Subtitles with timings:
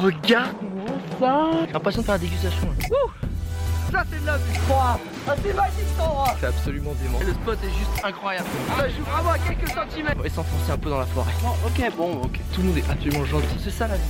[0.00, 0.86] regarde-moi
[1.18, 2.66] ça J'ai l'impression de faire la dégustation.
[2.68, 2.86] là.
[3.92, 4.98] Ça c'est de la vue Ah
[5.42, 7.18] c'est magique cet endroit C'est absolument dément.
[7.24, 8.46] Le spot est juste incroyable
[8.76, 11.32] Ça joue vraiment à quelques centimètres On va s'enfoncer un peu dans la forêt.
[11.42, 12.40] Bon, ok, bon, ok.
[12.52, 13.46] Tout le monde est absolument gentil.
[13.62, 14.02] C'est ça la vie.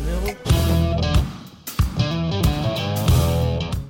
[0.00, 0.36] Numéro.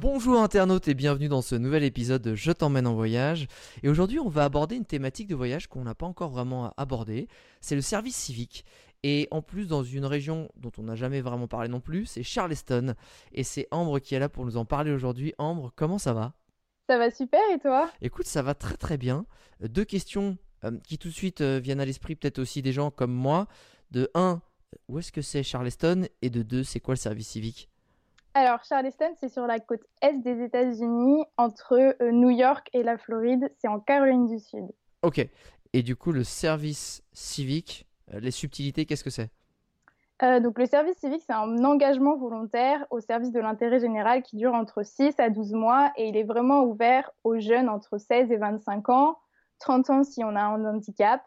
[0.00, 3.46] Bonjour internautes et bienvenue dans ce nouvel épisode de Je t'emmène en voyage.
[3.82, 7.28] Et aujourd'hui, on va aborder une thématique de voyage qu'on n'a pas encore vraiment abordée.
[7.60, 8.64] C'est le service civique.
[9.02, 12.22] Et en plus, dans une région dont on n'a jamais vraiment parlé non plus, c'est
[12.22, 12.94] Charleston.
[13.32, 15.34] Et c'est Ambre qui est là pour nous en parler aujourd'hui.
[15.38, 16.34] Ambre, comment ça va?
[16.88, 17.90] Ça va super et toi?
[18.00, 19.26] Écoute, ça va très très bien.
[19.62, 22.72] Euh, Deux questions euh, qui tout de suite euh, viennent à l'esprit, peut-être aussi des
[22.72, 23.46] gens comme moi.
[23.90, 24.40] De 1,
[24.88, 26.06] où est-ce que c'est Charleston?
[26.22, 27.68] Et de 2, c'est quoi le service civique?
[28.34, 32.96] Alors Charleston, c'est sur la côte est des États-Unis, entre euh, New York et la
[32.96, 33.52] Floride.
[33.58, 34.64] C'est en Caroline du Sud.
[35.02, 35.26] Ok.
[35.74, 37.86] Et du coup, le service civique,
[38.20, 39.30] les subtilités, qu'est-ce que c'est?
[40.22, 44.36] Euh, donc le service civique, c'est un engagement volontaire au service de l'intérêt général qui
[44.36, 48.30] dure entre 6 à 12 mois et il est vraiment ouvert aux jeunes entre 16
[48.30, 49.18] et 25 ans,
[49.58, 51.22] 30 ans si on a un handicap.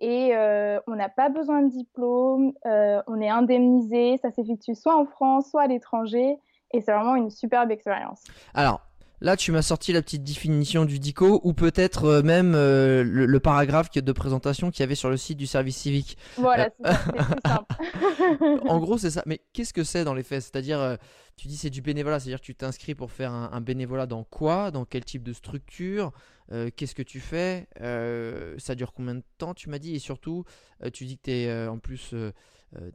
[0.00, 4.96] Et euh, on n'a pas besoin de diplôme, euh, on est indemnisé, ça s'effectue soit
[4.96, 6.38] en France, soit à l'étranger,
[6.72, 8.24] et c'est vraiment une superbe expérience.
[8.54, 8.80] Alors,
[9.20, 13.26] là, tu m'as sorti la petite définition du DICO, ou peut-être euh, même euh, le,
[13.26, 16.16] le paragraphe de présentation qu'il y avait sur le site du service civique.
[16.36, 17.00] Voilà, c'est ça,
[17.42, 18.60] c'est simple.
[18.68, 19.22] en gros, c'est ça.
[19.26, 20.42] Mais qu'est-ce que c'est dans les faits?
[20.42, 20.96] C'est-à-dire, euh,
[21.36, 24.24] tu dis c'est du bénévolat, c'est-à-dire que tu t'inscris pour faire un, un bénévolat dans
[24.24, 24.70] quoi?
[24.70, 26.12] Dans quel type de structure?
[26.52, 27.68] Euh, Qu'est-ce que tu fais?
[27.80, 29.94] Euh, Ça dure combien de temps, tu m'as dit?
[29.94, 30.44] Et surtout,
[30.84, 32.14] euh, tu dis que tu es en plus,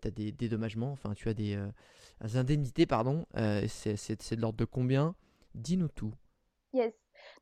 [0.01, 1.67] tu as des dédommagements, enfin, tu as des, euh,
[2.23, 3.25] des indemnités, pardon.
[3.37, 5.15] Euh, c'est de l'ordre de combien?
[5.55, 6.13] Dis-nous tout.
[6.73, 6.93] Yes.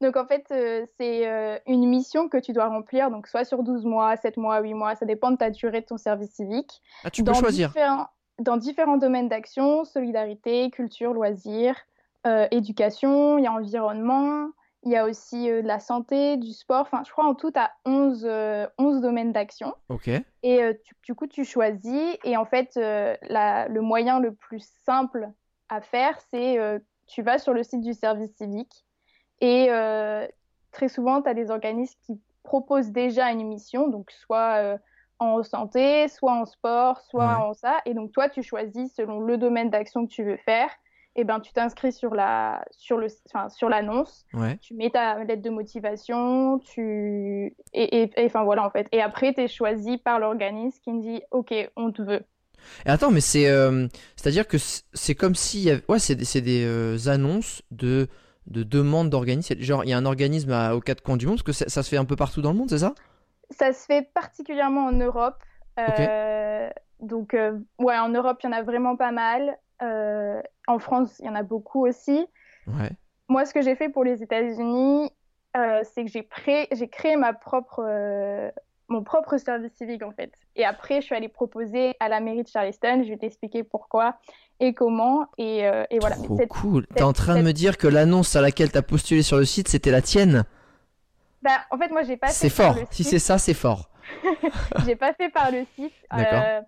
[0.02, 3.64] Donc en fait, euh, c'est euh, une mission que tu dois remplir, donc soit sur
[3.64, 6.82] 12 mois, 7 mois, 8 mois, ça dépend de ta durée de ton service civique.
[7.04, 7.70] Ah, tu peux dans choisir.
[7.70, 8.08] Différents,
[8.40, 11.76] dans différents domaines d'action, solidarité, culture, loisirs,
[12.26, 14.50] euh, éducation, il y a environnement,
[14.84, 17.72] il y a aussi de la santé, du sport, enfin je crois en tout à
[17.86, 19.74] 11, euh, 11 domaines d'action.
[19.90, 20.08] Ok.
[20.44, 22.18] Et tu- du coup, tu choisis.
[22.24, 25.30] Et en fait, la- le moyen le plus simple
[25.70, 26.58] à faire, c'est
[27.14, 28.86] tu vas sur le site du service civique.
[29.42, 30.28] Et euh,
[30.72, 34.78] très souvent, tu as des organismes qui proposent déjà une mission, donc soit euh,
[35.20, 37.44] en santé, soit en sport, soit Ouais.
[37.50, 37.80] en ça.
[37.86, 40.70] Et donc, toi, tu choisis selon le domaine d'action que tu veux faire.
[41.16, 44.58] Et ben, tu t'inscris sur la, sur le, enfin, sur l'annonce Ouais.
[44.58, 48.88] tu mets ta lettre de motivation, tu et, et- et- enfin voilà en fait.
[48.92, 52.26] Et après tu es choisi par l'organisme qui me dit OK, on te veut.
[52.86, 54.58] Et attends, mais c'est euh, c'est-à-dire que
[54.94, 58.08] c'est comme si ouais, c'est des, c'est des euh, annonces de
[58.48, 59.56] de demandes d'organismes.
[59.60, 61.70] Genre, il y a un organisme à- aux quatre coins du monde, parce que ça,
[61.70, 62.94] ça se fait un peu partout dans le monde, c'est ça?
[63.52, 65.38] Ça se fait particulièrement en Europe.
[65.80, 66.70] Euh,
[67.00, 69.58] donc euh, ouais, en Europe, il y en a vraiment pas mal.
[70.68, 72.26] En France, il y en a beaucoup aussi.
[72.68, 72.90] Ouais.
[73.28, 75.10] Moi, ce que j'ai fait pour les États-Unis,
[75.54, 77.82] c'est que j'ai créé, ma propre,
[78.94, 80.32] mon propre service civique en fait.
[80.56, 83.02] Et après, je suis allée proposer à la mairie de Charleston.
[83.04, 84.16] Je vais t'expliquer pourquoi
[84.60, 85.26] et comment.
[85.38, 86.16] Et, euh, et voilà.
[86.16, 86.88] Trop Cette- cool.
[86.96, 89.68] T'es en train de me dire que l'annonce à laquelle t'as postulé sur le site,
[89.68, 90.44] c'était la tienne
[91.42, 92.76] Bah, en fait, moi, j'ai pas C'est fort.
[92.92, 93.90] Si c'est ça, c'est fort.
[94.86, 95.94] J'ai pas fait par le site.
[96.12, 96.42] D'accord.
[96.46, 96.62] Euh,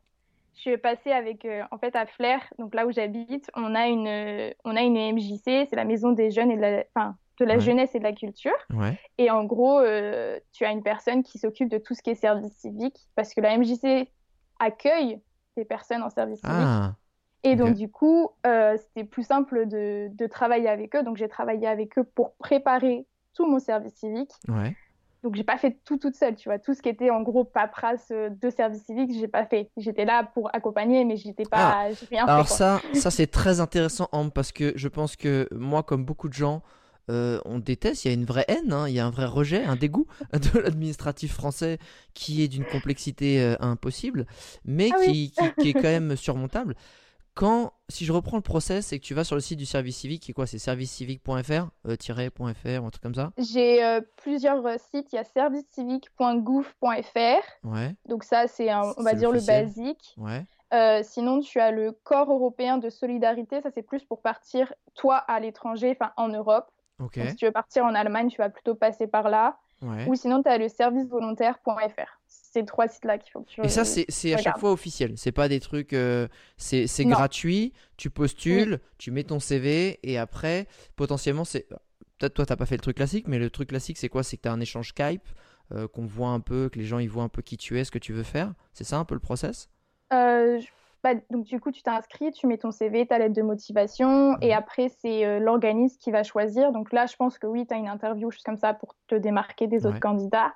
[0.56, 3.88] je suis passée avec, euh, en fait, à Flers, donc là où j'habite, on a
[3.88, 7.46] une, on a une MJC, c'est la maison des jeunes et de la, enfin, de
[7.46, 7.60] la Ouais.
[7.60, 8.54] jeunesse et de la culture.
[8.74, 8.98] Ouais.
[9.18, 12.16] Et en gros, euh, tu as une personne qui s'occupe de tout ce qui est
[12.16, 14.10] service civique, parce que la MJC
[14.60, 15.20] accueille
[15.58, 16.56] des personnes en service civique.
[16.58, 16.96] Ah.
[17.44, 21.04] Et donc, du coup, euh, c'était plus simple de, de travailler avec eux.
[21.04, 24.32] Donc, j'ai travaillé avec eux pour préparer tout mon service civique.
[24.48, 24.76] Ouais.
[25.22, 26.58] Donc, j'ai pas fait tout toute seule, tu vois.
[26.60, 29.70] Tout ce qui était en gros paperasse euh, de service civique, j'ai pas fait.
[29.78, 32.54] J'étais là pour accompagner, mais j'étais pas, j'ai rien Alors fait.
[32.54, 36.34] ça, ça c'est très intéressant, Ambre, parce que je pense que moi, comme beaucoup de
[36.34, 36.62] gens,
[37.10, 39.26] euh, on déteste, il y a une vraie haine, hein, il y a un vrai
[39.26, 41.78] rejet, un dégoût de l'administratif français
[42.14, 44.26] qui est d'une complexité euh, impossible,
[44.66, 46.76] mais Ah qui, qui- qui est quand même surmontable.
[47.34, 49.98] Quand, si je reprends le process, c'est que tu vas sur le site du service
[49.98, 50.48] civique, qui est quoi?
[50.48, 52.46] C'est servicecivique.fr, euh, .fr ou
[52.86, 53.32] un truc comme ça?
[53.38, 55.12] J'ai euh, plusieurs sites.
[55.12, 57.44] Il y a servicecivique.gouv.fr.
[57.64, 60.16] Ouais, Donc, ça, c'est, on va dire, le basique.
[60.18, 63.62] ouais, Euh, sinon, tu as le corps européen de solidarité.
[63.62, 66.72] Ça, c'est plus pour partir, toi, à l'étranger, enfin, en Europe.
[67.00, 69.58] Donc, si tu veux partir en Allemagne, tu vas plutôt passer par là.
[69.82, 70.08] ouais.
[70.08, 72.20] Ou sinon, tu as le servicevolontaire.fr.
[72.28, 75.14] C'est ces trois sites-là qu'il faut que tu Et ça, c'est à chaque fois officiel.
[75.18, 75.94] C'est pas des trucs.
[75.94, 76.28] euh,
[76.58, 77.74] c'est gratuit.
[77.98, 81.68] Tu postules, tu mets ton CV et après, potentiellement, c'est.
[82.18, 84.24] Peut-être toi, t'as pas fait le truc classique, mais le truc classique, c'est quoi?
[84.24, 85.28] C'est que tu as un échange Skype,
[85.74, 87.84] euh, qu'on voit un peu, que les gens ils voient un peu qui tu es,
[87.84, 88.54] ce que tu veux faire.
[88.72, 89.68] C'est ça un peu le process?
[90.14, 90.62] Euh,
[91.06, 94.56] bah, donc du coup, tu t'inscris, tu mets ton CV, ta lettre de motivation, et
[94.56, 96.72] après, c'est euh, l'organisme qui va choisir.
[96.72, 99.14] Donc là, je pense que oui, tu as une interview, juste comme ça, pour te
[99.14, 100.52] démarquer des autres candidats.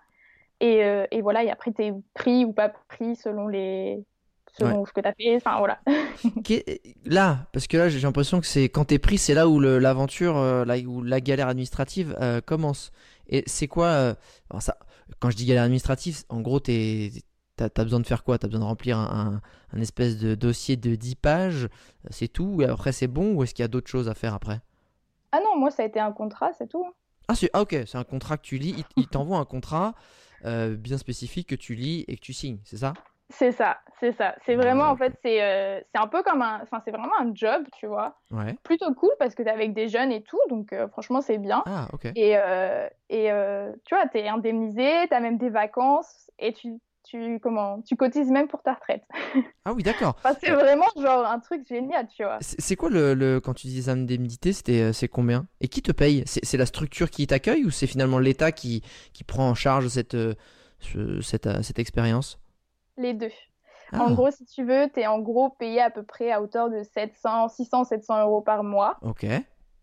[0.59, 4.03] Et, euh, et voilà, et après, tu es pris ou pas pris selon, les...
[4.57, 5.35] selon ce que tu as fait.
[5.35, 5.79] Enfin, voilà.
[7.05, 10.35] Là, parce que là, j'ai l'impression que c'est quand t'es pris, c'est là où l'aventure,
[10.35, 12.91] euh, là où la galère administrative euh, commence.
[13.27, 14.15] Et c'est quoi
[14.49, 14.77] alors ça,
[15.19, 16.59] Quand je dis galère administrative, en gros,
[17.59, 18.37] t'es, t'as, t'as besoin de faire quoi?
[18.37, 19.41] T'as besoin de remplir un,
[19.73, 21.67] un- un espèce de dossier de 10 pages,
[22.09, 22.61] c'est tout.
[22.61, 24.61] Et après, c'est bon ou est-ce qu'il y a d'autres choses à faire après?
[25.31, 26.85] Ah non, moi, ça a été un contrat, c'est tout.
[27.27, 28.73] ah, c'est, ah, ok, c'est un contrat que tu lis.
[28.77, 29.93] Il, il t'envoie un contrat
[30.45, 32.93] euh, bien spécifique que tu lis et que tu signes, c'est ça?
[33.31, 34.33] C'est ça, c'est ça.
[34.43, 36.61] C'est vraiment, en fait, c'est euh, un peu comme un...
[36.63, 38.17] Enfin, c'est vraiment un job, tu vois.
[38.31, 38.55] Ouais.
[38.63, 41.37] Plutôt cool parce que tu es avec des jeunes et tout, donc euh, franchement, c'est
[41.37, 41.61] bien.
[41.67, 42.05] Ah, ok.
[42.15, 46.53] Et, euh, et euh, tu vois, tu es indemnisé, tu as même des vacances et
[46.53, 46.79] tu,
[47.09, 49.03] tu, comment, tu cotises même pour ta retraite.
[49.65, 50.15] Ah oui, d'accord.
[50.23, 52.37] Enfin, c'est vraiment genre un truc génial, tu vois.
[52.41, 55.47] C'est quoi le, le- quand tu dis c'était euh, c'est combien?
[55.61, 56.23] Et qui te paye?
[56.25, 58.81] C'est la structure qui t'accueille ou c'est finalement l'État qui,
[59.13, 60.33] qui prend en charge cette, euh,
[60.79, 62.39] ce- cette, euh, cette expérience?
[62.97, 63.31] Les deux.
[63.91, 66.41] Ah, En gros, si tu veux, tu es en gros payé à peu près à
[66.41, 69.25] hauteur de 700, 600, 700 euros par mois, ok.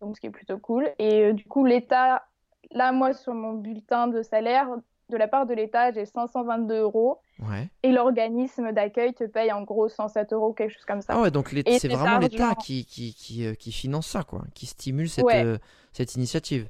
[0.01, 0.91] donc ce qui est plutôt cool.
[0.99, 2.25] Et euh, du coup, l'État,
[2.71, 4.69] là, moi, sur mon bulletin de salaire,
[5.11, 7.21] de la part de l'État, j'ai 522 euros.
[7.39, 7.69] Ouais.
[7.83, 11.15] Et l'organisme d'accueil te paye en gros 107 euros, quelque chose comme ça.
[11.15, 14.67] Ah ouais, donc c'est vraiment l'État qui, qui, qui, euh, qui finance ça, quoi, qui
[14.67, 15.45] stimule cette, Ouais.
[15.45, 15.59] euh,
[15.93, 16.69] cette initiative.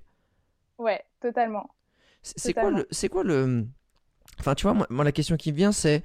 [0.78, 1.70] Ouais, totalement.
[2.22, 3.66] C'est quoi le, quoi le,
[4.40, 6.02] enfin tu vois, moi, moi, la question qui me vient c'est,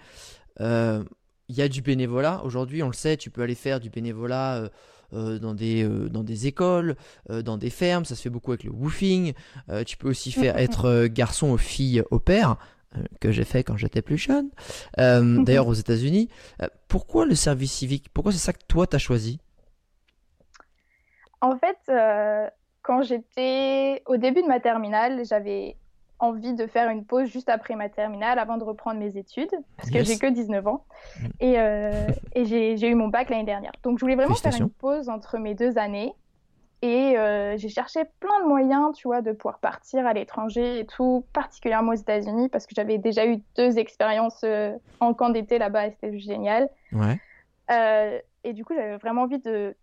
[0.60, 1.04] euh,
[1.48, 4.70] il y a du bénévolat aujourd'hui, on le sait, tu peux aller faire du bénévolat
[5.12, 6.96] dans des euh, dans des écoles,
[7.30, 9.34] euh, dans des fermes, ça se fait beaucoup avec le woofing.
[9.70, 12.58] Euh, tu peux aussi faire être euh, garçon ou fille au père.
[12.98, 14.50] euh, que j'ai fait quand j'étais plus jeune,
[15.00, 16.30] Euh, d'ailleurs aux États-Unis.
[16.62, 19.40] Euh, pourquoi le service civique Pourquoi c'est ça que toi t'as choisi?
[21.42, 22.48] En fait, euh,
[22.84, 25.78] quand j'étais au début de ma terminale, j'avais
[26.22, 29.90] envie de faire une pause juste après ma terminale avant de reprendre mes études, parce
[29.90, 30.86] que j'ai que 19 ans.
[31.20, 31.26] Mm.
[31.40, 33.72] Et, euh, et j'ai eu mon bac l'année dernière.
[33.84, 36.14] Donc je voulais vraiment faire une pause entre mes deux années.
[36.84, 40.86] Et euh, j'ai cherché plein de moyens, tu vois, de pouvoir partir à l'étranger et
[40.88, 45.60] tout, particulièrement aux États-Unis, parce que j'avais déjà eu deux expériences euh, en camp d'été
[45.60, 46.70] là-bas et c'était génial.
[46.92, 47.20] Ouais.
[48.44, 49.76] Et du coup, j'avais vraiment envie de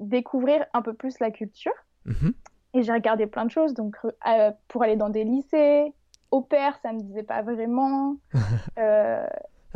[0.00, 1.72] découvrir un peu plus la culture.
[2.04, 2.32] Mhm.
[2.74, 3.96] Et j'ai regardé plein de choses, donc
[4.26, 5.92] euh, pour aller dans des lycées,
[6.30, 8.16] au pair, ça me disait pas vraiment.
[8.78, 9.26] Euh,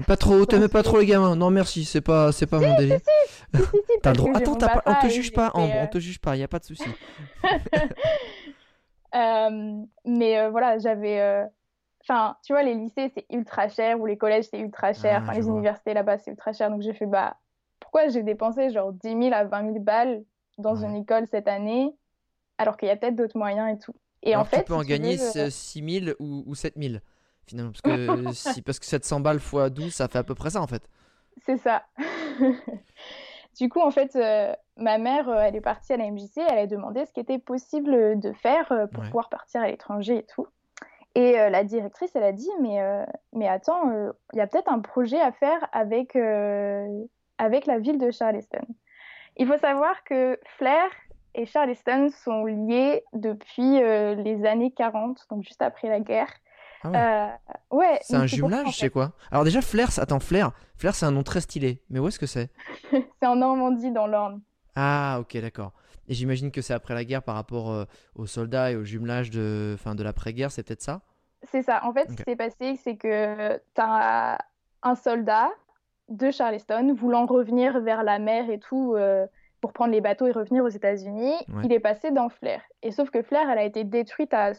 [0.06, 1.36] Pas trop, t'aimais pas trop les gamins.
[1.36, 2.98] Non merci, c'est pas, c'est pas mon délire.
[3.00, 4.32] si, si, si, T'as le droit.
[4.34, 6.48] Attends, t'as pas- on te juge pas, Ambre, euh, on te juge pas, y a
[6.48, 6.88] pas de souci.
[9.14, 11.20] euh, mais euh, voilà, j'avais.
[11.20, 11.44] euh,
[12.06, 15.20] Enfin, tu vois, les lycées, c'est ultra cher, ou les collèges, c'est ultra cher.
[15.20, 15.52] Ah, Enfin, les vois.
[15.54, 16.68] universités là-bas, c'est ultra cher.
[16.70, 17.36] Donc j'ai fait, bah,
[17.80, 20.22] pourquoi j'ai dépensé genre 10 000 à 20 000 balles
[20.58, 20.86] dans Ouais.
[20.86, 21.94] une école cette année,
[22.58, 23.94] alors qu'il y a peut-être d'autres moyens et tout.
[24.22, 26.54] Et Alors en fait, tu peux en si gagner veux, euh, 6 000 ou, ou
[26.54, 26.94] 7 000
[27.46, 27.72] finalement.
[27.72, 30.60] Parce que, si, parce que 700 balles x 12, ça fait à peu près ça
[30.60, 30.88] en fait.
[31.44, 31.84] C'est ça.
[33.58, 36.58] Du coup, en fait, euh, ma mère, euh, elle est partie à la MJC, elle
[36.58, 39.06] a demandé ce qui était possible de faire euh, pour Ouais.
[39.06, 40.48] pouvoir partir à l'étranger et tout.
[41.14, 42.80] Et la directrice, elle a dit, mais,
[43.32, 43.88] mais attends,
[44.32, 46.16] il y a peut-être un projet à faire avec,
[47.38, 48.66] avec la ville de Charleston.
[49.36, 50.90] Il faut savoir que Flair
[51.34, 56.30] et Charleston sont liés depuis euh, les années 40, donc juste après la guerre.
[56.82, 56.96] Ah ouais.
[57.00, 57.28] Euh,
[57.70, 58.86] ouais, C'est un pour ça, en jumelage, fait.
[58.86, 59.12] c'est quoi?
[59.30, 61.82] Alors déjà, Flair, c'est- attends, Flair, Flair c'est un nom très stylé.
[61.90, 62.50] Mais où est-ce que c'est?
[63.20, 64.40] C'est en Normandie, dans l'Orne.
[64.76, 65.72] Ah, ok, d'accord.
[66.08, 69.30] Et j'imagine que c'est après la guerre par rapport euh, aux soldats et au jumelage
[69.30, 71.00] de, de l'après-guerre, c'est peut-être ça?
[71.44, 71.84] C'est ça.
[71.84, 74.38] En fait, ce qui s'est passé, c'est que tu as
[74.82, 75.50] un soldat
[76.08, 78.94] de Charleston voulant revenir vers la mer et tout
[79.64, 81.32] pour prendre les bateaux et revenir aux États-Unis.
[81.48, 81.62] Ouais.
[81.64, 82.60] Il est passé dans Flair.
[82.82, 84.52] Et sauf que Flair, elle a été détruite à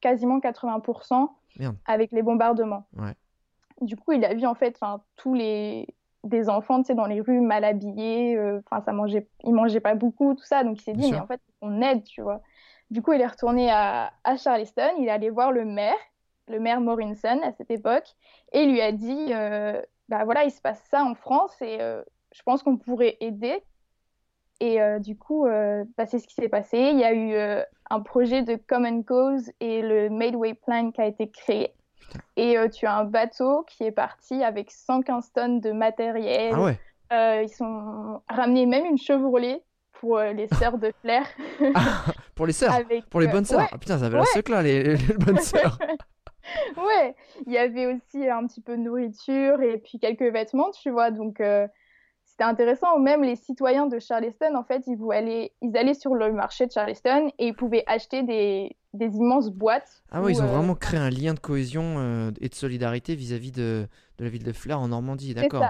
[0.00, 1.28] quasiment 80%
[1.58, 1.74] Merde.
[1.84, 2.86] avec les bombardements.
[2.96, 3.16] Ouais.
[3.80, 4.78] Du coup, il a vu en fait
[5.16, 5.88] tous les
[6.22, 10.36] des enfants dans les rues mal habillés, euh, enfin ça mangeait, ils mangeaient pas beaucoup,
[10.36, 11.16] tout ça, donc il s'est dit sûr.
[11.16, 12.40] mais en fait on aide, tu vois.
[12.92, 15.98] Du coup, il est retourné à, à Charleston, il est allé voir le maire,
[16.46, 18.14] le maire Morrison à cette époque,
[18.52, 21.78] et il lui a dit euh, bah voilà, il se passe ça en France et
[21.80, 23.60] euh, je pense qu'on pourrait aider.
[24.62, 26.78] Et euh, du coup, euh, bah, c'est ce qui s'est passé.
[26.78, 31.00] Il y a eu euh, un projet de Common Cause et le Midway Plan qui
[31.00, 31.74] a été créé.
[32.36, 36.54] Et euh, tu as un bateau qui est parti avec 115 tonnes de matériel.
[36.54, 36.78] Ah ouais
[37.12, 39.64] Euh, ils sont ramenés même une Chevrolet
[39.94, 41.26] pour euh, les sœurs de Flair.
[41.74, 42.04] Ah,
[42.36, 42.72] Pour les sœurs?
[42.74, 43.58] Avec, Pour les bonnes sœurs?
[43.58, 44.28] ouais, Ah putain, ça avait la Ouais.
[44.28, 45.78] sucre là, les, les bonnes sœurs
[46.76, 47.14] Ouais,
[47.46, 51.10] il y avait aussi un petit peu de nourriture et puis quelques vêtements, tu vois.
[51.10, 51.40] Donc,
[52.32, 52.98] c'était intéressant.
[52.98, 56.72] Même les citoyens de Charleston, en fait, ils, allaient, ils allaient sur le marché de
[56.72, 60.02] Charleston et ils pouvaient acheter des, des immenses boîtes.
[60.10, 63.86] Ah ouais, ils ont vraiment créé un lien de cohésion et de solidarité vis-à-vis de,
[64.18, 65.64] de, la ville de Flair en Normandie, d'accord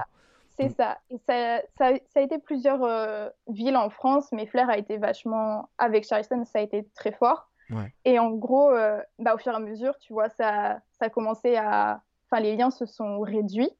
[0.59, 0.99] c'est ça.
[1.09, 4.97] Et ça, ça, ça, a été plusieurs euh, villes en France, mais Flair a été
[4.97, 5.69] vachement.
[5.77, 7.49] Avec Charleston, ça a été très fort.
[8.05, 11.09] Et en gros, euh, bah, au fur et à mesure, tu vois, ça, ça a
[11.09, 12.03] commencé à.
[12.29, 13.71] Enfin, les liens se sont réduits.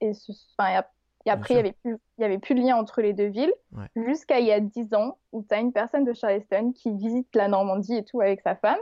[0.00, 0.12] Et,
[0.58, 0.82] enfin,
[1.26, 3.52] et après, il n'y avait, plus, y avait plus de lien entre les deux villes.
[3.96, 7.34] Jusqu'à il y a 10 ans, où tu as une personne de Charleston qui visite
[7.34, 8.78] la Normandie et tout avec sa femme.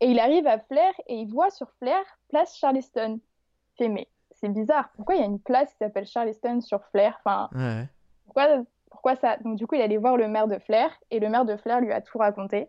[0.00, 3.20] Et il arrive à Flair et il voit sur Flair place Charleston.
[3.76, 4.90] Fait, mais c'est bizarre.
[4.96, 7.18] Pourquoi il y a une place qui s'appelle Charleston sur Flair?
[7.24, 7.50] Enfin,
[8.26, 8.46] pourquoi,
[8.90, 9.36] pourquoi ça?
[9.38, 11.80] Donc, du coup, il allait voir le maire de Flair et le maire de Flair
[11.80, 12.68] lui a tout raconté.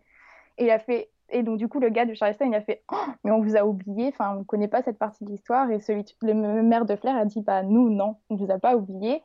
[0.58, 1.10] Et il a fait.
[1.30, 3.56] Et donc, du coup, le gars de Charleston, il a fait oh, Mais on vous
[3.56, 5.70] a oublié, enfin, on ne connaît pas cette partie de l'histoire.
[5.70, 8.58] Et celui, le maire de Flair a dit Bah, nous, non, on ne vous a
[8.58, 9.22] pas oublié.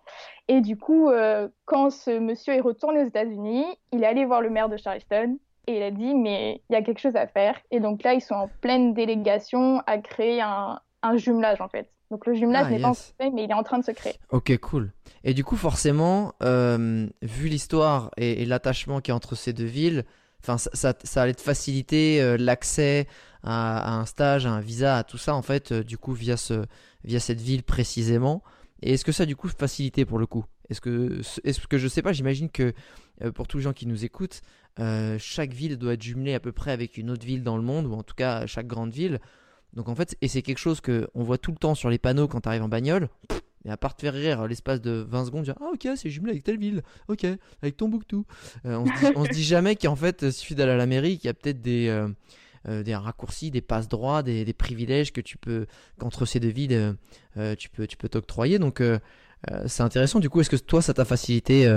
[0.47, 4.41] Et du coup, euh, quand ce monsieur est retourné aux États-Unis, il est allé voir
[4.41, 7.27] le maire de Charleston et il a dit Mais il y a quelque chose à
[7.27, 7.59] faire.
[7.71, 11.89] Et donc là, ils sont en pleine délégation à créer un, un jumelage, en fait.
[12.11, 14.13] Donc le jumelage ah, n'est pas fait, mais il est en train de se créer.
[14.29, 14.91] Ok, cool.
[15.23, 20.05] Et du coup, forcément, euh, vu l'histoire et, l'attachement qui est entre ces deux villes,
[20.47, 23.07] enfin, ça, allait te faciliter euh, l'accès
[23.43, 26.37] à, un stage, à un visa, à tout ça, en fait, euh, du coup, via,
[26.37, 26.65] ce,
[27.03, 28.43] via cette ville précisément.
[28.81, 30.45] Et est-ce que ça, du coup, facilité pour le coup?
[30.69, 32.73] Est-ce que, est-ce que je sais pas, j'imagine que
[33.35, 34.41] pour tous les gens qui nous écoutent,
[35.19, 37.85] chaque ville doit être jumelée à peu près avec une autre ville dans le monde,
[37.85, 39.19] ou en tout cas chaque grande ville.
[39.73, 41.99] Donc en fait, et c'est quelque chose que on voit tout le temps sur les
[41.99, 43.09] panneaux quand tu arrives en bagnole.
[43.65, 46.31] Et à part te faire rire l'espace de 20 secondes, dire Ah, ok, c'est jumelé
[46.31, 47.25] avec telle ville, ok,
[47.61, 48.25] avec ton bouctou.
[48.65, 50.85] Euh, on, se dit, on se dit jamais qu'en fait, il suffit d'aller à la
[50.85, 52.07] mairie, qu'il y a peut-être des, euh,
[52.67, 55.65] euh, des raccourcis, des passes droits, des, des, privilèges que tu peux,
[55.97, 56.95] qu'entre ces deux villes,
[57.57, 58.59] tu peux tu peux t'octroyer.
[58.59, 58.81] Donc
[59.65, 60.19] c'est intéressant.
[60.19, 61.71] Du coup, est-ce que toi, ça t'a facilité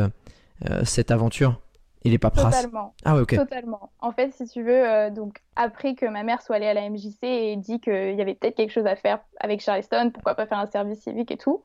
[0.84, 1.60] cette aventure?
[2.04, 2.94] Il est pas Totalement.
[3.04, 3.34] Ah ouais, ok.
[3.34, 3.90] Totalement.
[4.00, 6.88] En fait, si tu veux, euh, donc après que ma mère soit allée à la
[6.88, 10.46] MJC et dit qu'il y avait peut-être quelque chose à faire avec Charleston, pourquoi pas
[10.46, 11.64] faire un service civique et tout,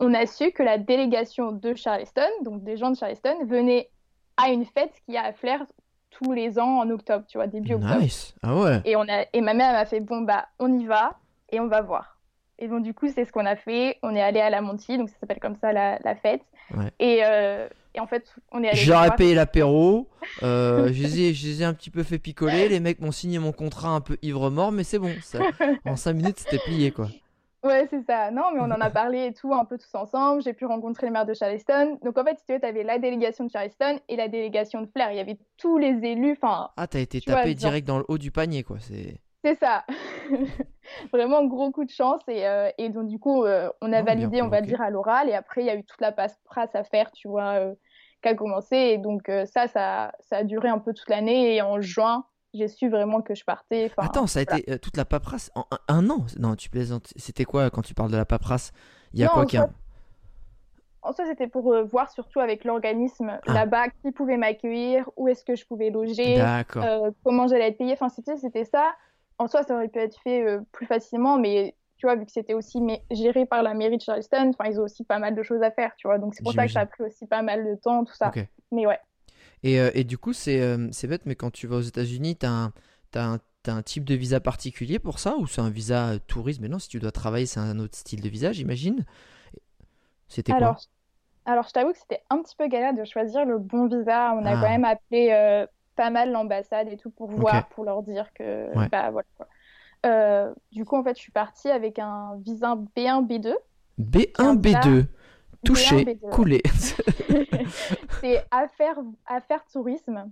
[0.00, 3.90] on a su que la délégation de Charleston, donc des gens de Charleston, venait
[4.36, 5.64] à une fête qui a à Flair
[6.10, 8.00] tous les ans en octobre, tu vois, début octobre.
[8.00, 8.34] Nice.
[8.42, 8.80] Ah ouais.
[8.84, 11.18] Et, on a, et ma mère m'a fait bon, bah, on y va
[11.50, 12.16] et on va voir.
[12.58, 13.98] Et donc, du coup, c'est ce qu'on a fait.
[14.02, 16.42] On est allé à la Monty, donc ça s'appelle comme ça la, la fête.
[16.76, 16.90] Ouais.
[16.98, 18.76] Et, euh, et en fait, on est allé.
[18.76, 20.08] J'aurais payé l'apéro.
[20.42, 22.68] Euh, je, les ai, un petit peu fait picoler.
[22.68, 25.14] Les mecs m'ont signé mon contrat un peu ivre-mort, mais c'est bon.
[25.86, 27.08] en 5 minutes, c'était plié, quoi.
[27.62, 28.30] Ouais, c'est ça.
[28.30, 30.42] Non, mais on en a parlé et tout, un peu tous ensemble.
[30.42, 31.98] J'ai pu rencontrer les maires de Charleston.
[32.02, 34.86] Donc, en fait, si tu veux, avais la délégation de Charleston et la délégation de
[34.86, 35.12] Flair.
[35.12, 36.38] Il y avait tous les élus.
[36.40, 38.78] Enfin, ah, t'as été tapé direct dans le haut du panier, quoi.
[38.80, 39.20] C'est.
[39.44, 39.86] C'est ça.
[41.12, 42.20] Vraiment gros coup de chance.
[42.28, 45.28] Et, euh, et donc, du coup, euh, on a validé, on va dire, à l'oral.
[45.28, 47.74] Et après, il y a eu toute la paperasse à faire, tu vois, euh,
[48.22, 48.76] qui a commencé.
[48.76, 51.54] Et donc, ça, ça, ça, a duré un peu toute l'année.
[51.54, 53.90] Et en juin, j'ai su vraiment que je partais.
[53.96, 57.12] Attends, ça a été toute la paperasse en un, an Non, tu plaisantes.
[57.16, 58.72] C'était quoi quand tu parles de la paperasse?
[59.12, 59.68] Il y a quoi qui a...
[61.02, 63.52] En soi, c'était pour voir surtout avec l'organisme ah.
[63.52, 66.36] là-bas qui pouvait m'accueillir, où est-ce que je pouvais loger,
[67.24, 67.96] comment j'allais être payée.
[67.98, 68.92] Enfin, c'était ça
[69.40, 72.32] en soi, ça aurait pu être fait euh, plus facilement, mais tu vois, vu que
[72.32, 72.78] c'était aussi
[73.10, 75.70] géré par la mairie de Charleston, enfin, ils ont aussi pas mal de choses à
[75.70, 76.18] faire, tu vois.
[76.18, 78.30] Donc, c'est pour ça que ça a pris aussi pas mal de temps, tout ça.
[78.70, 78.98] Mais ouais.
[79.62, 82.46] Et, euh, et du coup, euh, c'est bête, mais quand tu vas aux États-Unis, tu
[82.46, 82.70] as,
[83.14, 86.62] as, un type de visa particulier pour ça ou c'est un visa tourisme?
[86.62, 89.04] Mais non, si tu dois travailler, c'est un autre style de visa, j'imagine.
[90.28, 90.76] C'était quoi?
[91.46, 94.34] Alors, je t'avoue que c'était un petit peu galère de choisir le bon visa.
[94.34, 94.60] On a ah.
[94.60, 98.72] quand même appelé pas mal l'ambassade et tout pour voir, pour leur dire que.
[98.88, 99.26] Bah, voilà,
[100.06, 103.54] euh, du coup, en fait, je suis partie avec un visa B1, B2.
[104.00, 105.06] B1, B2
[105.64, 106.62] Touché, coulé.
[108.20, 110.30] c'est affaire, affaire tourisme.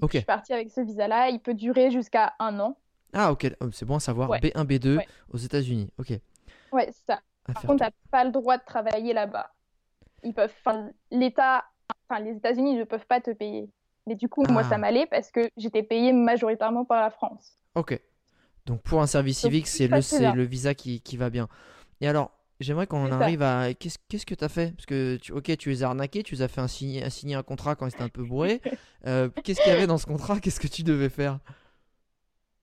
[0.00, 0.12] Ok.
[0.12, 1.28] Je suis partie avec ce visa-là.
[1.30, 2.78] Il peut durer jusqu'à un an.
[3.12, 3.50] Ah, ok.
[3.60, 4.30] Oh, c'est bon à savoir.
[4.30, 5.00] B1, B2
[5.32, 5.90] aux États-Unis.
[5.98, 6.12] Ok.
[6.72, 7.20] Ouais, c'est ça.
[7.44, 9.50] Par contre, tu pas le droit de travailler là-bas.
[10.22, 10.52] Ils peuvent.
[11.10, 11.64] L'État.
[12.08, 13.70] Enfin, les États-Unis ne peuvent pas te payer.
[14.06, 14.78] Mais du coup, moi, ça ah.
[14.78, 17.58] m'allait parce que j'étais payée majoritairement par la France.
[17.74, 18.00] Ok.
[18.66, 21.48] Donc pour un service civique, c'est le, le visa qui, qui, va bien.
[22.02, 23.72] Et alors, j'aimerais qu'on arrive à...
[23.74, 24.74] Qu'est-ce qu'est-ce que tu as fait?
[24.74, 25.32] Parce que, tu...
[25.32, 27.76] ok, tu les as arnaqués, tu les as fait un signer, un, signer un contrat
[27.76, 28.60] quand c'était un peu bourré.
[29.06, 30.40] Euh, qu'est-ce qu'il y avait dans ce contrat?
[30.40, 31.38] Qu'est-ce que tu devais faire?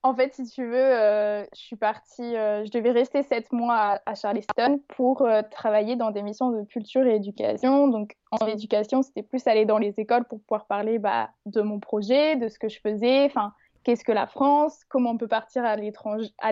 [0.02, 4.00] En fait, si tu veux, euh, je suis partie, euh, je devais rester sept mois
[4.04, 7.88] à, Charleston pour travailler dans des missions de culture et éducation.
[7.88, 11.80] Donc, en éducation, c'était plus aller dans les écoles pour pouvoir parler bah, de mon
[11.80, 15.64] projet, de ce que je faisais, enfin, qu'est-ce que la France, comment on peut partir
[15.64, 15.76] à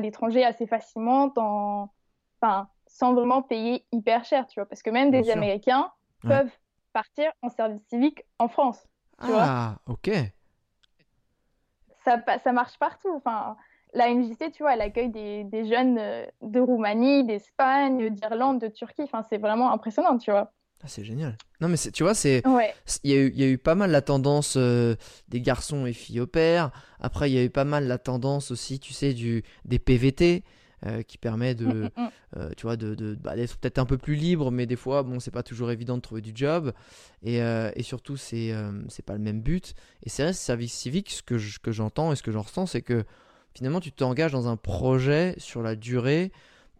[0.01, 1.31] l'étranger assez facilement,
[2.41, 5.91] enfin, sans vraiment payer hyper cher, tu vois, parce que même des Américains
[6.23, 6.53] peuvent
[6.93, 8.87] partir en service civique en France.
[9.25, 10.11] Tu ah, ok.
[12.05, 13.13] Ça, ça marche partout.
[13.17, 13.57] Enfin,
[13.95, 18.69] la MJC, tu vois, elle accueille des, des jeunes euh, de Roumanie, d'Espagne, d'Irlande, de
[18.69, 19.03] Turquie.
[19.03, 20.53] Enfin, c'est vraiment impressionnant, tu vois.
[20.83, 21.37] Ah, c'est génial.
[21.61, 22.47] Non, mais tu vois, c'est.
[22.47, 22.75] Ouais.
[23.03, 24.95] Il y, a eu, y a eu pas mal la tendance euh,
[25.29, 26.71] des garçons et filles au pair.
[27.01, 30.45] Après, il y a eu pas mal la tendance aussi, tu sais, du, des PVT.
[30.87, 32.09] Euh, qui permet de, Mm, mm, mm.
[32.37, 35.03] euh, tu vois, de, de- bah, d'être peut-être un peu plus libre, mais des fois,
[35.03, 36.73] bon, c'est pas toujours évident de trouver du job.
[37.23, 38.53] Et, euh, et surtout, c'est
[38.89, 39.73] c'est pas le même but.
[40.03, 42.43] Et c'est vrai, ce service civique, ce que je- que j'entends et ce que j'en
[42.43, 43.05] ressens, c'est que
[43.55, 46.33] finalement, tu t'engages dans un projet sur la durée.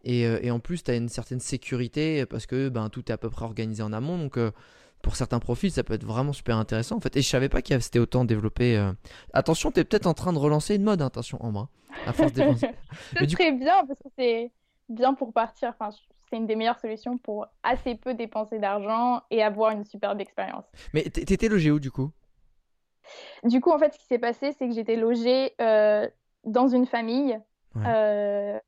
[0.05, 3.17] Et, et en plus, tu as une certaine sécurité parce que ben, tout est à
[3.17, 4.19] peu près organisé en amont.
[4.19, 4.37] Donc,
[5.05, 7.17] pour certains profils, ça peut être vraiment super intéressant en fait.
[7.17, 8.77] Et je savais pas qu'il y avait- c'était autant développé.
[8.77, 8.93] euh.
[9.33, 11.69] Attention, tu es peut-être en train de relancer une mode, hein, attention, Ambre.
[11.91, 12.43] hein, à force C'est
[13.53, 14.51] bien parce que c'est
[14.89, 15.69] bien pour partir.
[15.79, 15.95] Enfin,
[16.29, 20.65] c'est une des meilleures solutions pour assez peu dépenser d'argent et avoir une superbe expérience.
[20.95, 22.11] Mais t'étais logé où du coup?
[23.45, 26.09] Du coup, en fait, ce qui s'est passé, c'est que j'étais logée euh,
[26.45, 27.39] dans une famille.
[27.77, 27.83] Ouais.
[27.87, 28.59] Euh,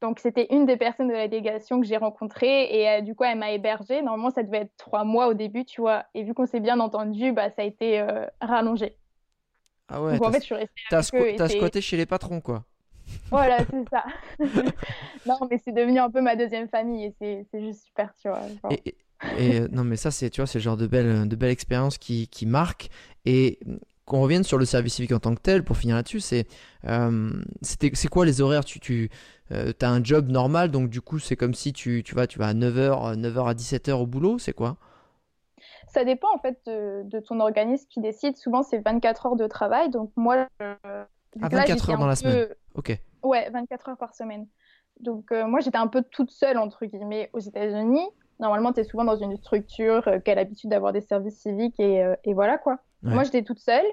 [0.00, 3.24] donc, c'était une des personnes de la délégation que j'ai rencontrée et euh, du coup,
[3.24, 4.00] elle m'a hébergée.
[4.02, 6.04] Normalement, ça devait être trois mois au début, tu vois.
[6.14, 8.96] Et vu qu'on s'est bien entendu, bah, ça a été euh, rallongé.
[9.88, 11.02] Ah ouais, donc, en fait, je suis restée t'as
[11.48, 12.64] squatté chez les patrons quoi.
[13.30, 14.04] Voilà, c'est ça.
[15.26, 18.28] non, mais c'est devenu un peu ma deuxième famille et c'est c'est juste super, tu
[18.28, 18.40] vois.
[18.62, 18.94] Genre, Et, et-
[19.36, 21.50] et, euh, non mais ça c'est tu vois c'est le genre de belle de belle
[21.50, 22.88] expérience qui, qui marque
[23.26, 23.58] et
[24.08, 26.46] qu'on revienne sur le service civique en tant que tel pour finir là-dessus c'est
[26.86, 27.30] euh,
[27.62, 28.64] c'est quoi les horaires?
[28.64, 29.10] Tu tu
[29.52, 32.38] euh, t'as un job normal donc du coup c'est comme si tu tu vas tu
[32.38, 34.76] vas à 9h 9h à 17h au boulot c'est quoi?
[35.88, 38.36] Ça dépend en fait de, de ton organisme qui décide.
[38.36, 39.88] Souvent, c'est 24 heures de travail.
[39.90, 42.48] Donc, moi, euh, Ah, que là, 24 j'étais heures dans la peu- semaine.
[42.74, 44.46] ok Ouais, 24 heures par semaine.
[45.00, 48.06] Donc, euh, moi, j'étais un peu toute seule, entre guillemets, aux États-Unis.
[48.38, 51.80] Normalement, tu es souvent dans une structure euh, qui a l'habitude d'avoir des services civiques
[51.80, 52.78] et, euh, et voilà quoi.
[53.02, 53.14] Ouais.
[53.14, 53.86] Moi, j'étais toute seule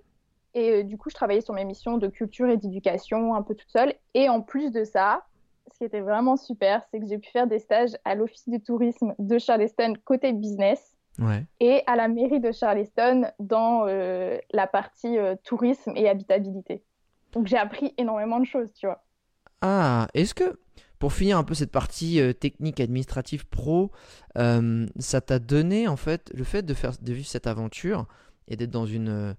[0.53, 3.55] et euh, du coup, je travaillais sur mes missions de culture et d'éducation un peu
[3.55, 3.93] toute seule.
[4.13, 5.25] Et en plus de ça,
[5.71, 8.61] ce qui était vraiment super, c'est que j'ai pu faire des stages à l'Office du
[8.61, 14.67] tourisme de Charleston côté business ouais et à la mairie de Charleston dans euh, la
[14.67, 16.83] partie euh, tourisme et habitabilité.
[17.33, 19.03] Donc, j'ai appris énormément de choses, tu vois.
[19.61, 20.57] Ah, est-ce que,
[20.99, 23.91] pour finir un peu cette partie euh, technique, administrative, pro,
[24.35, 28.07] ça t'a donné, en fait, le fait de, faire, de vivre cette aventure
[28.47, 29.33] et d'être dans une, euh,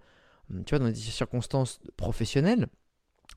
[0.64, 2.66] tu vois, dans des circonstances professionnelles,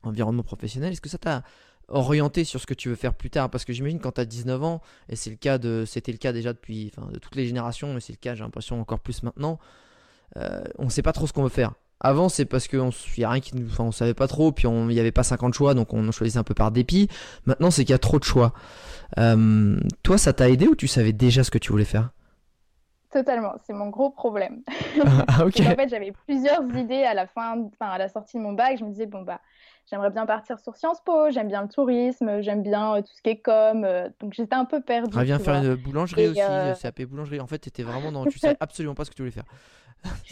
[0.02, 1.42] environnement professionnel, est-ce que ça t'a
[1.88, 3.50] orienté sur ce que tu veux faire plus tard?
[3.50, 6.18] Parce que j'imagine quand tu as 19 ans, et c'est le cas de, c'était le
[6.18, 9.00] cas déjà depuis, enfin, de toutes les générations, mais c'est le cas, j'ai l'impression, encore
[9.00, 9.58] plus maintenant,
[10.36, 11.74] euh, on sait pas trop ce qu'on veut faire.
[12.02, 14.66] Avant, c'est parce qu'on y a rien qui nous, enfin, on savait pas trop, puis
[14.66, 17.08] il n'y avait pas 50 choix, donc on choisissait un peu par dépit.
[17.44, 18.54] Maintenant, c'est qu'il y a trop de choix.
[19.18, 22.10] Euh, toi, ça t'a aidé ou tu savais déjà ce que tu voulais faire?
[23.10, 24.62] Totalement, c'est mon gros problème.
[25.28, 25.52] Ah, ok.
[25.56, 28.52] C'est qu'en fait, j'avais plusieurs idées à la fin, enfin à la sortie de mon
[28.52, 28.78] bac.
[28.78, 29.40] Je me disais, bon, bah,
[29.88, 33.22] j'aimerais bien partir sur Sciences Po, j'aime bien le tourisme, j'aime bien euh, tout ce
[33.22, 33.84] qui est com.
[33.84, 35.22] euh, donc j'étais un peu perdue.
[35.22, 35.64] Viens tu faire vois.
[35.70, 37.40] une boulangerie Et, aussi, euh, CAP boulangerie.
[37.40, 39.44] En fait, t'étais vraiment dans, tu savais absolument pas ce que tu voulais faire.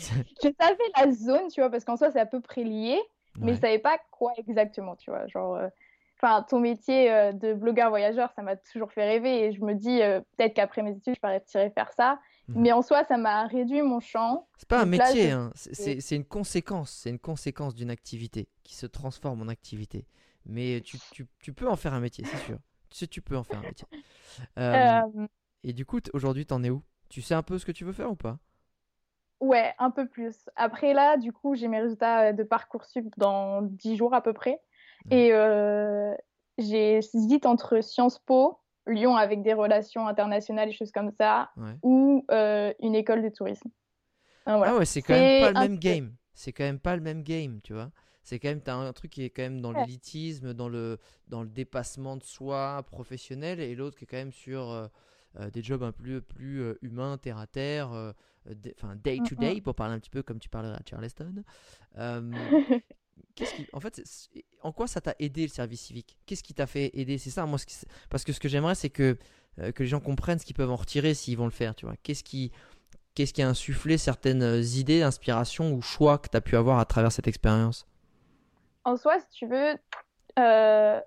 [0.43, 2.99] Je savais la zone, tu vois, parce qu'en soi, c'est à peu près lié,
[3.39, 5.27] mais je savais pas quoi exactement, tu vois.
[5.27, 5.69] Genre, euh,
[6.21, 9.75] enfin, ton métier euh, de blogueur voyageur, ça m'a toujours fait rêver et je me
[9.75, 12.19] dis, euh, peut-être qu'après mes études, je partirais faire ça.
[12.49, 12.57] Mhm.
[12.61, 14.49] Mais en soi, ça m'a réduit mon champ.
[14.57, 15.53] C'est pas un Donc métier, hein.
[15.55, 20.07] c'est- une conséquence, c'est une conséquence d'une activité qui se transforme en activité.
[20.47, 22.59] Mais tu, tu- tu peux en faire un métier, c'est sûr.
[22.91, 23.87] Tu sais, tu peux en faire un métier.
[24.59, 25.27] Euh, Euh,
[25.65, 26.83] Et du coup, aujourd'hui, t'en es où?
[27.11, 28.39] Tu sais un peu ce que tu veux faire ou pas?
[29.41, 30.49] Ouais, un peu plus.
[30.57, 34.33] Après là, du coup, j'ai mes résultats euh, de Parcoursup dans 10 jours à peu
[34.33, 34.61] près.
[35.11, 36.13] Et euh,
[36.59, 38.59] j'ai j'hésite entre Sciences Po,
[38.89, 41.77] Lyon avec des relations internationales et choses comme ça, Ouais.
[41.83, 43.69] ou euh, une école de tourisme.
[44.47, 44.73] Voilà.
[44.73, 46.15] Ah ouais, c'est quand même pas le même game.
[46.35, 47.91] C'est quand même pas le même game, tu vois.
[48.23, 49.81] C'est quand même, t'as un truc qui est quand même dans Ouais.
[49.83, 50.99] l'élitisme, dans le,
[51.29, 54.87] dans le dépassement de soi professionnel, et l'autre qui est quand même sur euh,
[55.41, 57.89] euh, des jobs un peu plus, plus euh, humains, terre à terre,
[58.79, 61.43] enfin day to Mm, day, pour parler un petit peu comme tu parlerais à Charleston.
[63.35, 64.03] Qu'est-ce qui, en fait,
[64.63, 66.19] en quoi ça t'a aidé le service civique?
[66.27, 67.19] Qu'est-ce qui t'a fait aider?
[67.19, 67.77] C'est ça, moi, ce qui-
[68.11, 69.17] parce que ce que j'aimerais, c'est que,
[69.61, 71.87] euh, que les gens comprennent ce qu'ils peuvent en retirer s'ils vont le faire, tu
[71.87, 71.95] vois.
[72.03, 72.51] Qu'est-ce qui,
[73.15, 76.79] qu'est-ce qui a insufflé certaines euh, idées, inspirations ou choix que tu as pu avoir
[76.79, 77.87] à travers cette expérience?
[78.85, 79.77] En soi, si tu veux,
[80.39, 81.01] euh,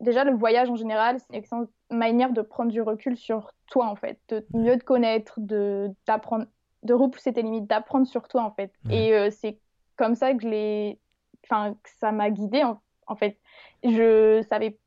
[0.00, 3.86] déjà le voyage en général, c'est une excellente manière de prendre du recul sur toi
[3.86, 6.46] en fait, de mieux te connaître, de d'apprendre,
[6.82, 8.72] de repousser tes limites, d'apprendre sur toi en fait.
[8.86, 9.06] Ouais.
[9.06, 9.58] Et euh, c'est
[9.96, 11.00] comme ça que je l'ai,
[11.44, 13.38] enfin que ça m'a guidée en, en fait.
[13.84, 14.78] Je savais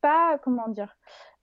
[0.00, 0.96] pas comment dire,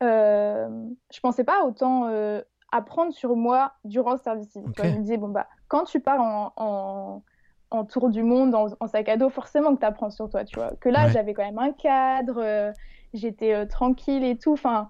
[0.04, 0.70] euh,
[1.14, 4.74] je pensais pas autant euh, apprendre sur moi durant ce service civique.
[4.76, 4.94] Tu vois, Ok.
[4.94, 7.24] je me disais, bon, bah, quand tu pars en, en,
[7.72, 10.44] en tour du monde en, en sac à dos, forcément que tu apprends sur toi,
[10.46, 10.76] tu vois.
[10.82, 11.14] Que là, Ouais.
[11.14, 12.74] j'avais quand même un cadre, euh,
[13.14, 14.54] j'étais euh, tranquille et tout.
[14.54, 14.90] Enfin,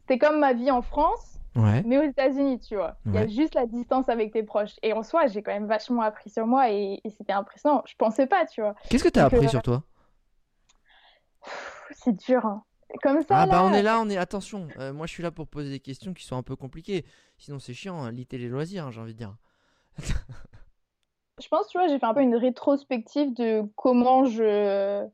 [0.00, 1.82] c'était comme ma vie en France, Ouais.
[1.86, 2.96] mais aux États-Unis, tu vois.
[3.06, 4.74] Il y a juste la distance avec tes proches.
[4.82, 7.82] Et en soi, j'ai quand même vachement appris sur moi et, et c'était impressionnant.
[7.86, 8.74] Je pensais pas, tu vois.
[8.90, 9.82] Qu'est-ce que tu as Donc, appris euh, sur toi?
[11.92, 12.62] C'est dur, hein.
[13.02, 14.68] Comme ça, Ah bah on est là, on est attention.
[14.78, 17.04] euh, moi je suis là pour poser des questions qui sont un peu compliquées.
[17.36, 19.36] Sinon c'est chiant, hein, lit les loisirs, hein, j'ai envie de dire.
[19.98, 25.06] je pense, tu vois, j'ai fait un peu une rétrospective de comment je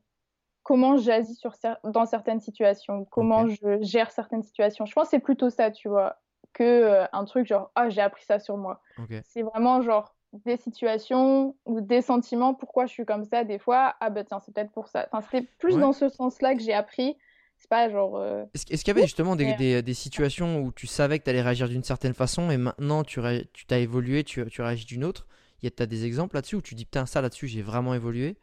[0.63, 4.85] comment j'agis sur cer- dans certaines situations, comment je gère certaines situations.
[4.85, 6.21] Je pense que c'est plutôt ça, tu vois,
[6.53, 8.81] que euh, un truc genre ah j'ai appris ça sur moi.
[9.23, 12.53] C'est vraiment genre des situations ou des sentiments.
[12.53, 15.07] Pourquoi je suis comme ça des fois Ah bah tiens, c'est peut-être pour ça.
[15.11, 15.81] Enfin, c'était plus Ouais.
[15.81, 17.17] dans ce sens-là que j'ai appris.
[17.57, 20.71] C'est pas genre euh, Est-ce qu'il y avait justement des, mais- des- des situations où
[20.71, 23.77] tu savais que tu allais réagir d'une certaine façon et maintenant tu ré- tu t'as
[23.77, 25.27] évolué, tu, tu réagis d'une autre?
[25.61, 27.93] Il y a t'as des exemples là-dessus où tu dis putain ça là-dessus j'ai vraiment
[27.93, 28.35] évolué?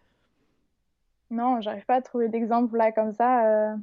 [1.31, 3.47] Non, j'arrive pas à trouver d'exemple là comme ça.
[3.73, 3.77] euh,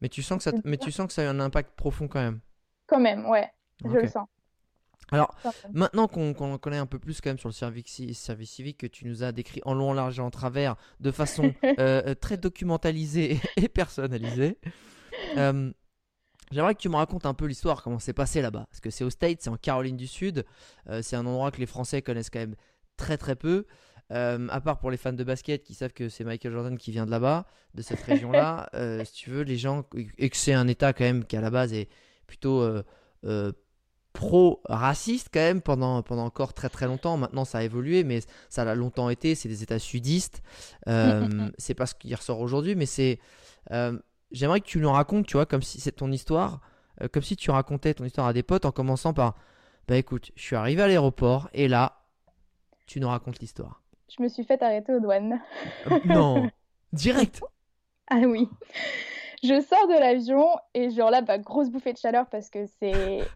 [0.00, 2.08] mais tu sens que ça, mais tu sens que ça a eu un impact profond
[2.08, 2.40] quand même.
[2.86, 3.50] Quand même, ouais,
[3.84, 4.28] je le sens.
[5.10, 5.36] Alors.
[5.72, 8.78] Maintenant qu'on en connaît un peu plus quand même sur le service, ci- service civique
[8.78, 11.74] que tu nous as décrit en long, en large et en travers de façon euh,
[11.78, 14.58] euh, très documentalisée et personnalisée,
[15.36, 15.70] euh,
[16.52, 18.66] j'aimerais que tu me racontes un peu l'histoire, comment c'est passé là-bas.
[18.70, 20.44] Parce que c'est au States, c'est en Caroline du Sud,
[20.88, 22.56] euh, c'est un endroit que les Français connaissent quand même
[22.96, 23.66] très très peu.
[24.10, 26.90] Euh, à part pour les fans de basket qui savent que c'est Michael Jordan qui
[26.90, 29.84] vient de là-bas, de cette région-là, euh, si tu veux, les gens,
[30.18, 31.88] et que c'est un État quand même qui à la base est
[32.26, 32.82] plutôt euh,
[33.24, 33.52] euh,
[34.12, 37.16] pro-raciste quand même pendant, pendant encore très très longtemps.
[37.16, 39.34] Maintenant ça a évolué, mais ça l'a longtemps été.
[39.34, 40.42] C'est des États sudistes.
[40.88, 43.18] Euh, c'est pas ce qui ressort aujourd'hui, mais c'est.
[43.70, 43.98] euh,
[44.32, 46.60] J'aimerais que tu nous racontes, tu vois, comme si c'est ton histoire,
[47.00, 49.34] euh, comme si tu racontais ton histoire à des potes en commençant par
[49.88, 52.02] Bah écoute, je suis arrivé à l'aéroport et là,
[52.86, 53.82] tu nous racontes l'histoire.
[54.16, 55.40] Je me suis fait arrêter aux douanes.
[56.04, 56.50] Non,
[56.92, 57.40] direct.
[58.10, 58.48] Ah oui.
[59.44, 63.30] Je sors de l'avion et genre là, bah, grosse bouffée de chaleur parce que c'est...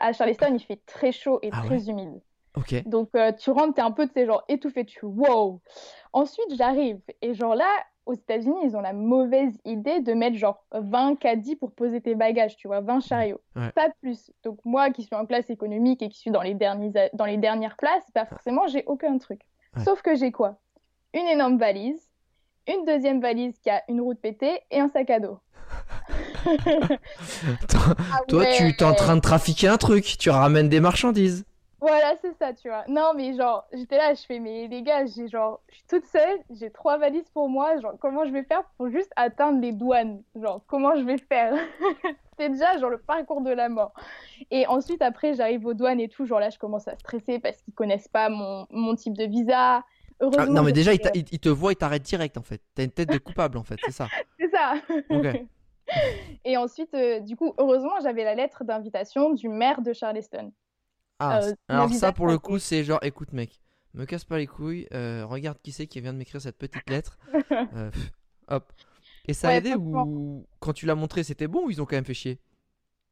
[0.00, 2.20] À Charleston, il fait très chaud et Ah très ouais humide.
[2.56, 2.88] Ok.
[2.88, 5.60] Donc euh, tu rentres, t'es un peu, tu sais, genre étouffé, tu wow.
[6.12, 7.68] Ensuite, j'arrive et genre là,
[8.06, 12.14] aux États-Unis, ils ont la mauvaise idée de mettre genre 20 caddies pour poser tes
[12.14, 13.70] bagages, tu vois, 20 chariots, Ouais.
[13.72, 14.30] pas plus.
[14.44, 17.36] Donc moi qui suis en classe économique et qui suis dans les, derniers, dans les
[17.36, 19.40] dernières places, bah forcément, j'ai aucun truc.
[19.76, 19.84] Ouais.
[19.84, 20.56] Sauf que j'ai quoi?
[21.12, 22.10] Une énorme valise,
[22.68, 25.38] une deuxième valise qui a une roue de pété et un sac à dos.
[28.12, 28.70] Ah Toi, tu ouais.
[28.78, 30.16] es en train de trafiquer un truc.
[30.18, 31.44] Tu ramènes des marchandises.
[31.80, 32.84] Voilà, c'est ça, tu vois.
[32.88, 36.06] Non, mais genre, j'étais là, je fais, mais les gars, j'ai genre, je suis toute
[36.06, 39.72] seule, j'ai trois valises pour moi, genre, comment je vais faire pour juste atteindre les
[39.72, 40.22] douanes?
[40.34, 41.52] Genre, comment je vais faire?
[42.30, 43.92] C'était déjà, genre, le parcours de la mort.
[44.50, 47.58] Et ensuite, après, j'arrive aux douanes et tout, genre là, je commence à stresser parce
[47.62, 49.84] qu'ils connaissent pas mon, mon type de visa.
[50.38, 52.42] Ah, non, mais déjà, il, fait- t'a- il- il te voit, il t'arrête direct en
[52.42, 52.62] fait.
[52.74, 54.08] T'as une tête de coupable en fait, c'est ça.
[54.40, 54.74] C'est ça.
[55.10, 55.26] Ok.
[56.44, 60.52] Et ensuite, euh, du coup, heureusement, j'avais la lettre d'invitation du maire de Charleston.
[61.18, 63.60] Ah, Euh, alors ça pour le coup c'est genre écoute mec,
[63.94, 66.90] me casse pas les couilles, euh, regarde qui c'est qui vient de m'écrire cette petite
[66.90, 67.18] lettre.
[67.72, 68.12] Pff,
[68.48, 68.72] hop.
[69.26, 71.96] Et ça a aidé ou quand tu l'as montré c'était bon ou ils ont quand
[71.96, 72.38] même fait chier?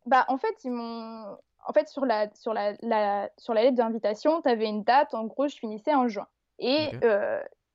[0.06, 1.36] Bah, en fait, ils m'ont.
[1.66, 5.14] En fait, sur la, sur la, la- sur la lettre d'invitation, tu avais une date.
[5.14, 6.26] En gros, je finissais en juin.
[6.58, 6.90] Et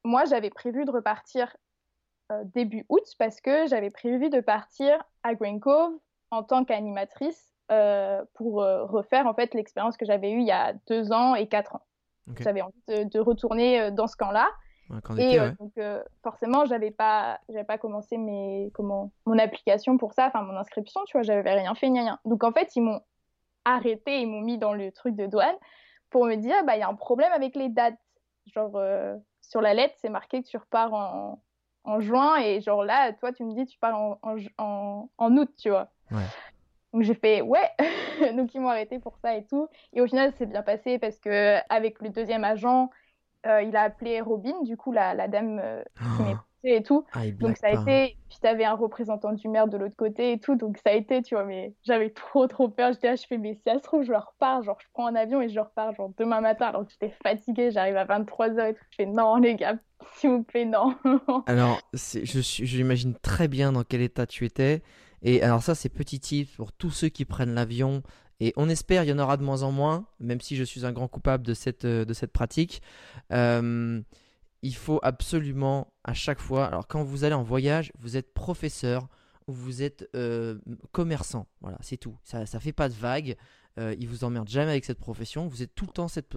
[0.03, 1.55] moi, j'avais prévu de repartir
[2.45, 5.93] début août parce que j'avais prévu de partir à Green Cove
[6.31, 10.51] en tant qu'animatrice euh, pour euh, refaire en fait l'expérience que j'avais eue il y
[10.51, 11.85] a deux ans et quatre ans.
[12.39, 14.47] J'avais envie de, de retourner euh, dans ce camp-là.
[14.89, 15.55] Ouais, Et d'été, euh, ouais.
[15.59, 20.41] donc, euh, forcément, j'avais pas, j'avais pas commencé mes, comment, mon application pour ça, enfin
[20.41, 22.19] mon inscription, tu vois, j'avais rien fait, ni rien.
[22.25, 23.01] Donc en fait, ils m'ont
[23.65, 25.55] arrêté, ils m'ont mis dans le truc de douane
[26.09, 27.99] pour me dire, bah il y a un problème avec les dates.
[28.47, 31.39] Genre euh, sur la lettre, c'est marqué que tu repars en,
[31.89, 35.09] en juin et genre là, toi, tu me dis, tu pars en, en, ju- en,
[35.17, 35.89] en août, tu vois.
[36.11, 36.23] Ouais.
[36.93, 37.69] Donc j'ai fait ouais,
[38.35, 39.67] donc ils m'ont arrêté pour ça et tout.
[39.93, 42.89] Et au final, c'est bien passé parce que avec le deuxième agent,
[43.45, 45.83] euh, il a appelé Robin, du coup la, la dame euh,
[46.15, 47.05] qui poussée et tout.
[47.11, 50.33] Ah, Donc ça a pas, été, puis t'avais un représentant du maire de l'autre côté
[50.33, 52.91] et tout, donc ça a été, tu vois, mais j'avais trop trop peur.
[52.93, 55.15] J'étais là, je fais, mais si ça se trouve, je repars, genre je prends un
[55.15, 58.73] avion et je repars, genre demain matin, alors que j'étais fatiguée, j'arrive à 23h et
[58.73, 58.83] tout.
[58.91, 59.75] Je fais, non les gars,
[60.17, 60.95] s'il vous plaît, non.
[61.45, 64.83] Alors, je suis- j'imagine très bien dans quel état tu étais.
[65.21, 68.03] Et alors ça, c'est petit tips pour tous ceux qui prennent l'avion.
[68.39, 70.85] Et on espère il y en aura de moins en moins, même si je suis
[70.85, 72.81] un grand coupable de cette, euh, de cette pratique.
[73.33, 74.01] Euh,
[74.61, 79.07] il faut absolument à chaque fois, alors quand vous allez en voyage, vous êtes professeur
[79.47, 80.57] ou vous êtes euh,
[80.91, 81.47] commerçant.
[81.61, 82.17] Voilà, c'est tout.
[82.23, 83.35] Ça ne fait pas de vague.
[83.77, 85.47] euh, ils vous emmerdent jamais avec cette profession.
[85.47, 86.27] Vous êtes tout le temps cette,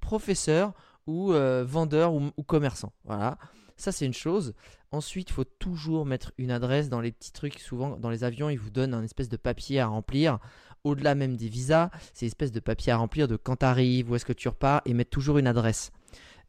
[0.00, 0.72] professeur
[1.06, 1.32] ou
[1.64, 2.92] vendeur ou, ou commerçant.
[3.04, 3.38] Voilà.
[3.80, 4.52] Ça, c'est une chose.
[4.92, 7.58] Ensuite, il faut toujours mettre une adresse dans les petits trucs.
[7.58, 10.38] Souvent, dans les avions, ils vous donnent un espèce de papier à remplir.
[10.84, 14.10] Au-delà même des visas, c'est une espèce de papier à remplir de quand tu arrives,
[14.10, 15.92] où est-ce que tu repars, et mettre toujours une adresse.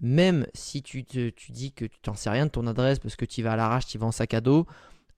[0.01, 3.23] Même si tu, te- dis que tu t'en sais rien de ton adresse parce que
[3.23, 4.65] tu vas à l'arrache, tu vas en sac à dos,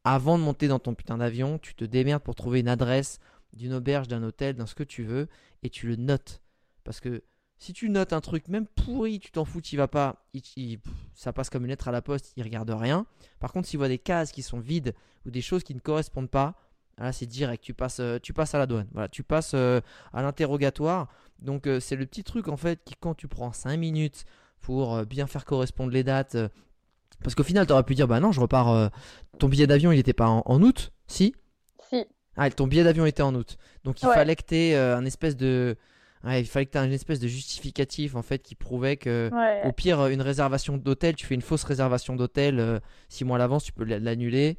[0.03, 3.19] avant de monter dans ton putain d'avion, tu te démerdes pour trouver une adresse
[3.53, 5.29] d'une auberge, d'un hôtel, d'un ce que tu veux,
[5.63, 6.41] et tu le notes.
[6.83, 7.23] Parce que
[7.57, 10.79] si tu notes un truc, même pourri, tu t'en fous, tu vas pas, il- il-
[10.79, 13.05] pff, ça passe comme une lettre à la poste, il regarde rien.
[13.39, 14.93] Par contre, s'il voit des cases qui sont vides
[15.25, 16.55] ou des choses qui ne correspondent pas,
[16.97, 18.87] là c'est direct, tu passes, euh, tu passes à la douane.
[18.91, 19.79] Voilà, tu passes euh,
[20.11, 21.07] à l'interrogatoire.
[21.39, 24.25] Donc euh, c'est le petit truc en fait qui quand tu prends 5 minutes
[24.59, 26.37] pour bien faire correspondre les dates,
[27.21, 28.91] parce qu'au final tu aurais pu dire bah non je repars,
[29.39, 31.35] ton billet d'avion il n'était pas en, en août, si?
[31.89, 32.05] Si.
[32.37, 33.57] Ah ton billet d'avion était en août.
[33.83, 34.13] Donc il Ouais.
[34.13, 35.75] fallait que tu aies un espèce de...
[36.23, 39.29] Ouais, il fallait que tu aies une espèce de justificatif en fait qui prouvait que...
[39.33, 39.67] Ouais.
[39.67, 43.35] Au pire, euh, une réservation d'hôtel, tu fais une fausse réservation d'hôtel euh, six mois
[43.35, 44.57] à l'avance, tu peux l'annuler.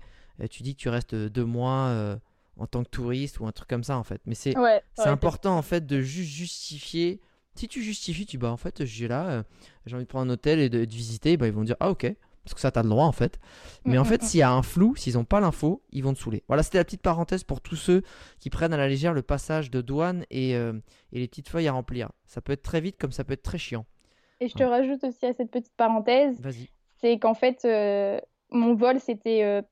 [0.51, 2.17] Tu dis que tu restes deux mois euh,
[2.59, 4.21] en tant que touriste ou un truc comme ça en fait.
[4.27, 7.21] Mais c'est Ouais, important en fait de juste justifier.
[7.55, 9.43] Si tu justifies, tu dis bah en fait j'ai là, euh,
[9.87, 11.77] j'ai envie de prendre un hôtel et de, et de visiter, bah, ils vont dire
[11.79, 12.13] ah ok.
[12.45, 13.39] Parce que ça t'as le droit en fait.
[13.85, 14.27] Mais Mm, en mm, fait, mm.
[14.27, 16.45] s'il y a un flou, s'ils n'ont pas l'info, ils vont te saouler.
[16.47, 18.03] Voilà, c'était la petite parenthèse pour tous ceux
[18.39, 20.75] qui prennent à la légère le passage de douane et, euh,
[21.13, 22.11] et les petites feuilles à remplir.
[22.27, 23.87] Ça peut être très vite comme ça peut être très chiant.
[24.41, 26.69] Et je te rajoute aussi à cette petite parenthèse, Vas-y.
[27.01, 29.63] c'est qu'en fait, euh, mon vol, c'était euh,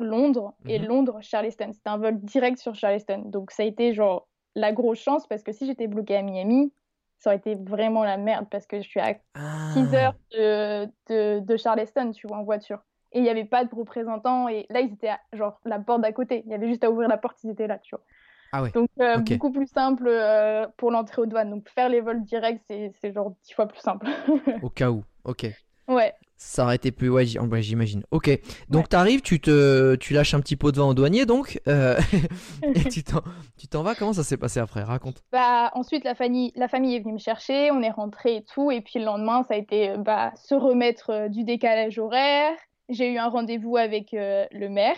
[0.00, 0.86] Paris-Londres et Mhm.
[0.86, 1.70] Londres-Charleston.
[1.72, 3.22] C'était un vol direct sur Charleston.
[3.26, 6.72] Donc ça a été genre la grosse chance parce que si j'étais bloquée à Miami,
[7.18, 9.94] ça aurait été vraiment la merde parce que je suis à 6 Ah.
[9.94, 12.80] heures de, de, de Charleston, tu vois, en voiture.
[13.12, 14.48] Et il n'y avait pas de représentants.
[14.48, 16.42] Et là, ils étaient à genre la porte d'à côté.
[16.46, 18.04] Il y avait juste à ouvrir la porte, ils étaient là, tu vois.
[18.52, 18.70] Ah ouais.
[18.72, 21.50] Donc, euh, beaucoup plus simple euh, pour l'entrée aux douanes.
[21.50, 24.06] Donc, faire les vols directs, c'est genre 10 fois plus simple.
[24.62, 25.02] Au cas où.
[25.24, 25.46] Ok.
[25.88, 26.14] ouais.
[26.36, 27.08] Ça aurait été plus.
[27.08, 28.02] Ouais, j'imagine.
[28.10, 28.30] Ok.
[28.68, 31.98] Donc t'arrives, tu te, tu lâches un petit pot de vin au douanier, donc, euh,
[32.62, 33.94] et tu t'en, vas.
[33.94, 34.82] Comment ça s'est passé après?
[34.82, 35.22] Raconte.
[35.30, 38.70] Bah, ensuite, la famille, la famille est venue me chercher, on est rentré et tout.
[38.70, 42.52] Et puis le lendemain, ça a été euh, bah, se remettre euh, du décalage horaire.
[42.88, 44.96] J'ai eu un rendez-vous avec euh, le maire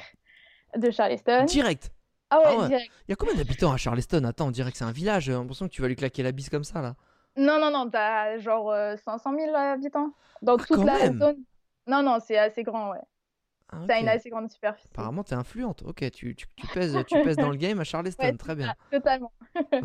[0.77, 1.44] de Charleston.
[1.44, 1.90] Direct.
[2.31, 2.68] Ah ouais, Ah ouais.
[2.68, 2.90] direct.
[3.07, 4.25] Il y a combien d'habitants à Charleston?
[4.25, 5.25] Attends, on dirait que c'est un village.
[5.25, 6.96] J'ai l'impression que tu vas lui claquer la bise comme ça là.
[7.37, 11.18] Non, non, non, t'as genre euh, 500 000 habitants dans Ah, toute la même.
[11.18, 11.37] zone.
[11.87, 13.01] Non, non, c'est assez grand, ouais.
[13.68, 13.90] Ah, ok.
[14.01, 14.88] une assez grande superficie.
[14.92, 15.83] Apparemment, t'es influente.
[15.83, 18.22] Ok, tu, tu, tu pèses, tu pèses dans le game à Charleston.
[18.25, 18.75] Ouais, Très bien.
[18.90, 19.33] Totalement.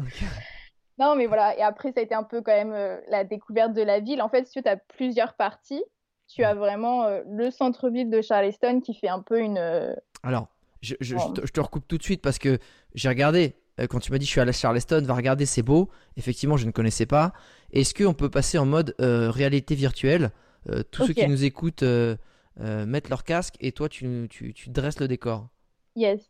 [0.98, 1.58] Non, mais voilà.
[1.58, 4.22] Et après, ça a été un peu quand même euh, la découverte de la ville.
[4.22, 5.84] En fait, si tu as plusieurs parties,
[6.28, 9.58] tu as vraiment euh, le centre-ville de Charleston qui fait un peu une.
[9.58, 10.48] euh, Alors,
[10.82, 12.60] je, je- te, je te recoupe tout de suite parce que
[12.94, 13.56] j'ai regardé.
[13.80, 15.90] Euh, Quand tu m'as dit je suis à Charleston, va regarder, c'est beau.
[16.18, 17.34] Effectivement, je ne connaissais pas.
[17.72, 20.32] Est-ce qu'on peut passer en mode euh, réalité virtuelle?
[20.70, 22.16] Euh, Tous ceux qui nous écoutent euh,
[22.58, 25.48] mettent leur casque et toi, tu, tu, tu dresses le décor.
[25.96, 26.22] Yes.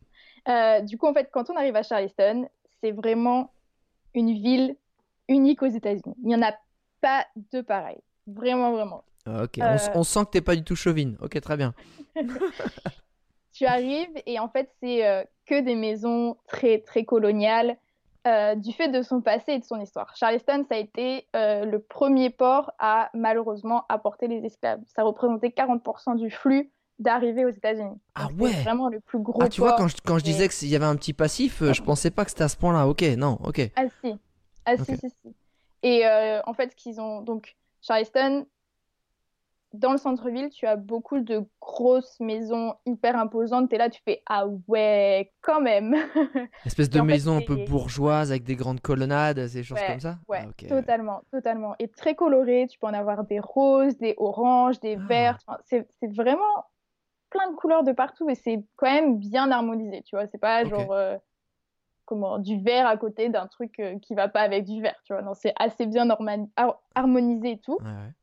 [0.85, 2.47] Du coup, en fait, quand on arrive à Charleston,
[2.81, 3.53] c'est vraiment
[4.13, 4.75] une ville
[5.27, 6.15] unique aux États-Unis.
[6.23, 6.53] Il n'y en a
[7.01, 7.97] pas de pareil.
[8.27, 9.03] Vraiment, vraiment.
[9.25, 11.17] Ah, Ok, on, on sent que t'es pas du tout chauvine.
[11.21, 11.73] Ok, très bien.
[13.53, 17.77] Tu arrives et en fait, c'est euh, que des maisons très, très coloniales
[18.27, 20.15] euh, du fait de son passé et de son histoire.
[20.15, 24.79] Charleston, ça a été euh, le premier port à malheureusement apporter les esclaves.
[24.95, 27.99] Ça représentait 40% du flux d'arrivée aux États-Unis.
[28.15, 28.61] Ah Donc, c'est ouais.
[28.63, 30.75] Vraiment le plus gros Ah, tu vois, quand je, quand je et- disais qu'il y
[30.75, 32.87] avait un petit passif, je pensais pas que c'était à ce point-là.
[32.87, 33.61] Ok, non, ok.
[33.75, 34.13] Ah si,
[34.65, 35.35] ah si, si, si.
[35.83, 36.05] Et
[36.45, 38.45] en fait, ce qu'ils ont donc Charleston,
[39.73, 43.69] dans le centre-ville, tu as beaucoup de grosses maisons hyper imposantes.
[43.69, 45.95] T'es là, tu fais ah ouais, quand même.
[46.65, 49.87] Espèce Et de fait, maison un peu bourgeoise avec des grandes colonnades, ces choses Ouais,
[49.87, 50.19] comme ça?
[50.27, 51.75] Ouais, Ah, totalement, totalement.
[51.79, 52.67] Et très coloré.
[52.69, 55.07] Tu peux en avoir des roses, des oranges, des Ah.
[55.07, 55.37] verts.
[55.47, 56.65] Enfin, c'est vraiment
[57.29, 60.03] plein de couleurs de partout et c'est quand même bien harmonisé.
[60.03, 61.17] Tu vois, c'est pas genre euh,
[62.05, 64.99] comment du vert à côté d'un truc euh, qui va pas avec du vert.
[65.05, 66.09] Tu vois, non, c'est assez bien
[66.95, 67.79] harmonisé et tout.
[67.79, 68.13] Ouais, ouais.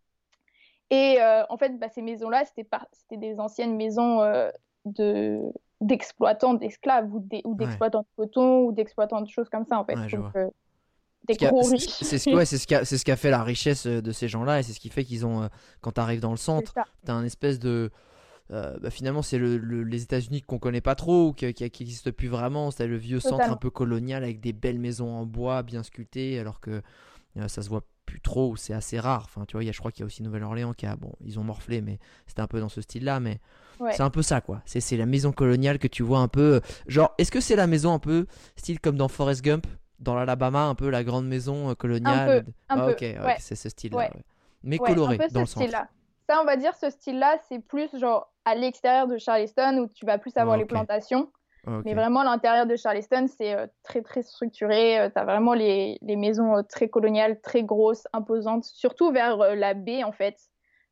[0.90, 4.50] Et euh, en fait, bah, ces maisons-là, c'était des anciennes maisons euh,
[4.84, 5.40] de
[5.80, 7.20] d'exploitants d'esclaves ou
[7.54, 9.96] d'exploitants de coton ou d'exploitants de choses comme ça en fait.
[9.96, 10.48] Ouais, Donc euh,
[11.28, 11.88] des Ce gros c'est- riches.
[11.88, 12.44] C'est ce, ouais,
[13.04, 15.48] ce, fait la richesse euh, de ces gens-là et c'est ce qui fait qu'ils ont,
[15.80, 16.72] quand tu arrives dans le centre,
[17.04, 17.90] tu as un espèce de.
[18.50, 22.10] euh, bah, finalement, c'est le, le- les États-Unis qu'on connaît pas trop ou qui n'existe
[22.12, 22.70] plus vraiment.
[22.72, 26.40] C'est le vieux centre un peu colonial avec des belles maisons en bois bien sculptées
[26.40, 26.80] alors que
[27.36, 29.24] euh, ça se voit plus trop c'est assez rare.
[29.26, 30.96] Enfin, tu vois, il y a, je crois qu'il y a aussi Nouvelle-Orléans qui a.
[30.96, 33.20] Bon, ils ont morflé, mais c'était un peu dans ce style-là.
[33.20, 33.38] Mais
[33.80, 33.92] Ouais.
[33.92, 34.60] c'est un peu ça, quoi.
[34.64, 36.54] C'est c'est la maison coloniale que tu vois un peu.
[36.54, 39.66] euh, Genre, est-ce que c'est la maison un peu style comme dans Forrest Gump
[40.00, 42.44] dans l'Alabama, un peu la grande maison euh, Un coloniale.
[42.44, 43.36] peu, un Ah, peu, ok, ouais, ouais.
[43.38, 44.10] c'est ce style-là.
[44.62, 45.88] Mais coloré dans le style-là.
[46.28, 50.06] Ça, on va dire, ce style-là, c'est plus genre à l'extérieur de Charleston où tu
[50.06, 50.70] vas plus avoir Ah, les ok.
[50.70, 51.30] plantations.
[51.66, 51.82] Ok.
[51.84, 55.10] Mais vraiment, l'intérieur de Charleston, c'est euh, très, très structuré.
[55.12, 59.54] tu as vraiment les, les maisons euh, très coloniales, très grosses, imposantes, surtout vers euh,
[59.54, 60.36] la baie, en fait.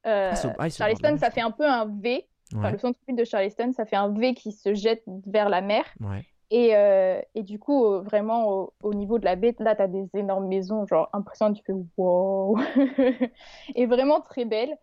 [0.07, 2.29] Euh, Ah, ah, Charleston, ça fait un peu un V.
[2.55, 5.85] Enfin, le centre-ville de Charleston, ça fait un V qui se jette vers la mer.
[6.01, 6.25] ouais.
[6.51, 9.83] Et, euh, et du coup, euh, vraiment, au, au niveau de la baie, là, tu
[9.83, 11.57] as des énormes maisons, genre impressionnantes.
[11.57, 12.57] Tu fais wow!
[13.75, 14.77] Et vraiment très belles.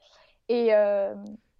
[0.49, 1.15] Et euh,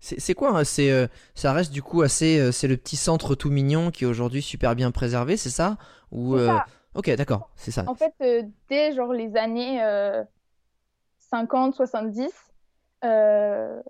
[0.06, 2.38] C'est quoi hein, C'est euh, ça reste du coup assez.
[2.38, 5.78] euh, c'est le petit centre tout mignon qui est aujourd'hui super bien préservé, c'est ça?
[6.12, 6.66] Ou euh, ça.
[6.94, 7.86] Ok, d'accord, c'est ça.
[7.88, 8.14] En fait,
[8.70, 10.22] dès genre les années euh,
[11.20, 12.30] 50, 70,
[13.06, 13.82] euh,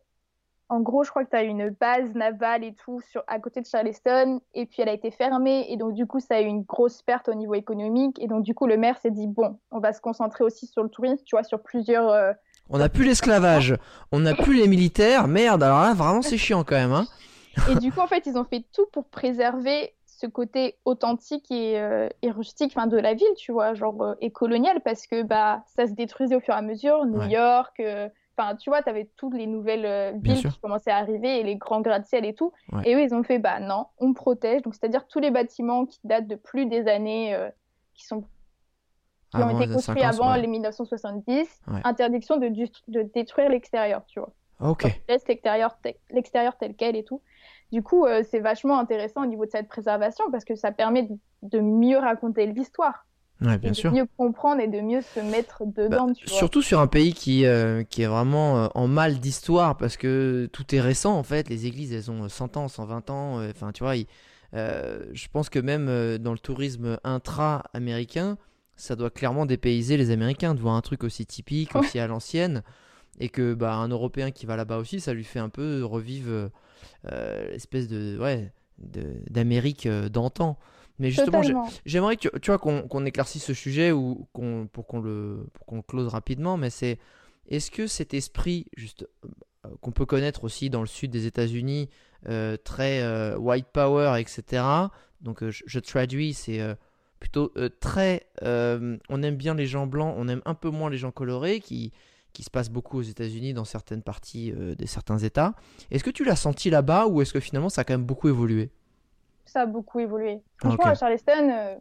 [0.69, 3.61] en gros, je crois que tu as une base navale et tout sur, à côté
[3.61, 6.45] de Charleston, et puis elle a été fermée, et donc du coup, ça a eu
[6.45, 9.59] une grosse perte au niveau économique, et donc du coup, le maire s'est dit, bon,
[9.71, 12.35] on va se concentrer aussi sur le tourisme, tu vois, sur plusieurs...
[12.69, 13.75] On n'a plus l'esclavage,
[14.11, 15.27] on n'a plus les militaires.
[15.27, 16.93] Merde, alors là, vraiment, c'est chiant quand même.
[16.93, 17.05] Hein
[17.69, 21.79] Et du coup, en fait, ils ont fait tout pour préserver ce côté authentique et,
[21.79, 25.21] euh, et rustique enfin, de la ville, tu vois, genre euh, et colonial, parce que
[25.21, 27.05] bah, ça se détruisait au fur et à mesure.
[27.05, 27.29] New Ouais.
[27.29, 31.39] York, euh, enfin, tu vois, tu avais toutes les nouvelles villes qui commençaient à arriver
[31.39, 32.53] et les grands gratte-ciel et tout.
[32.71, 32.83] Ouais.
[32.89, 34.61] Et eux, ils ont fait, bah non, on protège.
[34.61, 37.37] Donc, c'est-à-dire tous les bâtiments qui datent de plus des années
[37.93, 38.23] qui sont
[39.37, 40.41] qui ont été construits 50, avant ouais.
[40.41, 41.81] les 1970, Ouais.
[41.83, 44.85] interdiction de, de détruire l'extérieur, tu vois Ok.
[45.09, 47.21] laisse l'extérieur te- l'extérieur tel quel et tout.
[47.71, 51.03] Du coup, euh, c'est vachement intéressant au niveau de cette préservation parce que ça permet
[51.03, 53.05] de, de mieux raconter l'histoire
[53.41, 53.91] Ouais, et bien de sûr.
[53.91, 56.37] mieux comprendre et de mieux se mettre dedans, Bah, tu vois.
[56.37, 60.47] surtout sur un pays qui, euh, qui est vraiment euh, en mal d'histoire parce que
[60.53, 61.49] tout est récent en fait.
[61.49, 63.41] Les églises elles ont 100 ans, 120 ans.
[63.49, 63.95] Enfin, tu vois,
[64.53, 68.37] je pense que même dans le tourisme intra-américain,
[68.75, 72.63] ça doit clairement dépayser les Américains de voir un truc aussi typique, aussi à l'ancienne.
[73.19, 76.49] Et que bah, un Européen qui va là-bas aussi, ça lui fait un peu revivre
[77.11, 80.57] euh, l'espèce de ouais d'Amérique euh, d'antan.
[80.99, 81.41] Mais justement.
[81.85, 85.65] J'aimerais que tu, vois qu'on qu'on éclaircisse ce sujet ou qu'on pour qu'on le pour
[85.65, 86.99] qu'on close rapidement, mais c'est
[87.47, 89.05] est-ce que cet esprit juste
[89.65, 91.89] euh, qu'on peut connaître aussi dans le sud des États-Unis,
[92.29, 94.63] euh, très euh, white power, etc.
[95.21, 96.59] Donc je, je traduis, c'est
[97.23, 100.89] plutôt euh, très euh, on aime bien les gens blancs, on aime un peu moins
[100.89, 101.93] les gens colorés, qui
[102.33, 105.53] qui se passe beaucoup aux États-Unis dans certaines parties euh, de certains États.
[105.89, 108.27] Est-ce que tu l'as senti là-bas ou est-ce que finalement ça a quand même beaucoup
[108.27, 108.71] évolué?
[109.45, 110.41] Ça a beaucoup évolué.
[110.57, 111.75] Franchement, à Charleston, euh,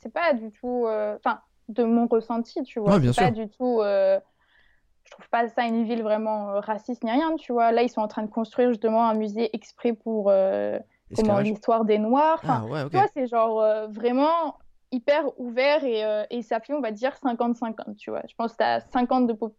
[0.00, 0.86] c'est pas du tout.
[0.86, 2.92] Enfin, de mon ressenti, tu vois.
[2.92, 3.46] Ouais, bien c'est pas sûr.
[3.46, 3.80] du tout.
[3.82, 7.72] Je trouve pas ça une ville vraiment raciste ni rien, tu vois.
[7.72, 10.30] Là, ils sont en train de construire justement un musée exprès pour
[11.16, 12.40] comment l'histoire des Noirs.
[12.46, 12.90] Ah ouais, ok.
[12.90, 14.58] Tu vois, c'est genre euh, vraiment
[14.92, 18.22] hyper ouvert et, euh, et ça fait, on va dire, 50-50, tu vois.
[18.28, 19.54] Je pense que tu as 50 de po-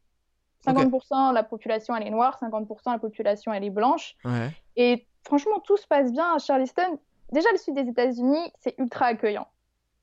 [0.66, 4.16] 50% la population, elle est noire, 50% la population, elle est blanche.
[4.26, 4.50] Ouais.
[4.76, 7.00] Et franchement, tout se passe bien à Charleston.
[7.32, 9.48] Déjà, le sud des États-Unis, c'est ultra accueillant,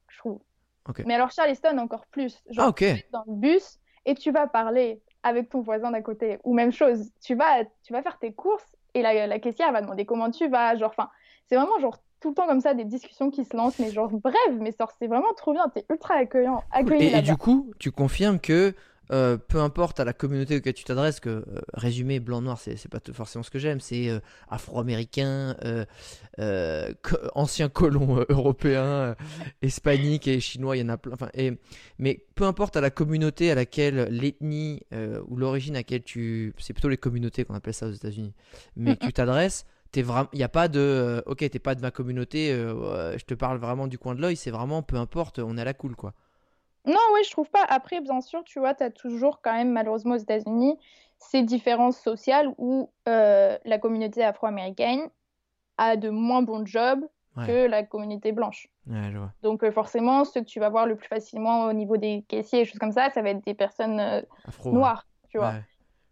[0.08, 0.40] je trouve.
[1.04, 2.42] Mais alors, Charleston, encore plus.
[2.50, 2.76] Genre, Ah ok.
[2.78, 6.38] tu es dans le bus et tu vas parler avec ton voisin d'à côté.
[6.44, 9.82] Ou même chose, tu vas, tu vas faire tes courses et la, la caissière va
[9.82, 10.74] demander comment tu vas.
[10.76, 11.10] Genre, enfin,
[11.48, 14.10] c'est vraiment genre tout le temps comme ça des discussions qui se lancent, mais genre
[14.10, 15.68] bref, mais c'est vraiment trop bien.
[15.72, 18.74] T'es ultra accueillant, accueilli Et, du coup, tu confirmes que
[19.10, 22.98] euh, peu importe à la communauté auquel tu t'adresses, que euh, résumé blanc-noir, c'est pas
[23.12, 25.56] forcément ce que j'aime, c'est euh, afro-américain,
[26.36, 29.16] co- ancien colon européen,
[29.62, 31.16] hispanique et chinois, il y en a plein.
[31.34, 31.52] Et,
[31.98, 34.82] mais peu importe à la communauté à laquelle l'ethnie
[35.26, 36.52] ou l'origine à laquelle tu.
[36.58, 38.34] C'est plutôt les communautés qu'on appelle ça aux États-Unis.
[38.76, 39.64] Mais tu t'adresses.
[39.96, 43.34] Il n'y a pas de euh, ok t'es pas de ma communauté euh, je te
[43.34, 45.96] parle vraiment du coin de l'œil c'est vraiment peu importe on est à la cool
[45.96, 46.12] quoi
[46.86, 47.64] Non, oui, je trouve pas.
[47.68, 50.78] Après, bien sûr, tu vois, tu as toujours quand même, malheureusement, aux États-Unis,
[51.18, 55.10] ces différences sociales où euh, la communauté afro-américaine
[55.76, 57.04] a de moins bons jobs
[57.36, 57.46] Ouais.
[57.46, 58.68] que la communauté blanche.
[58.86, 59.32] Ouais, je vois.
[59.42, 62.60] Donc, euh, forcément, ceux que tu vas voir le plus facilement au niveau des caissiers
[62.60, 64.72] et choses comme ça, ça va être des personnes Afro.
[64.72, 65.54] noires, tu vois.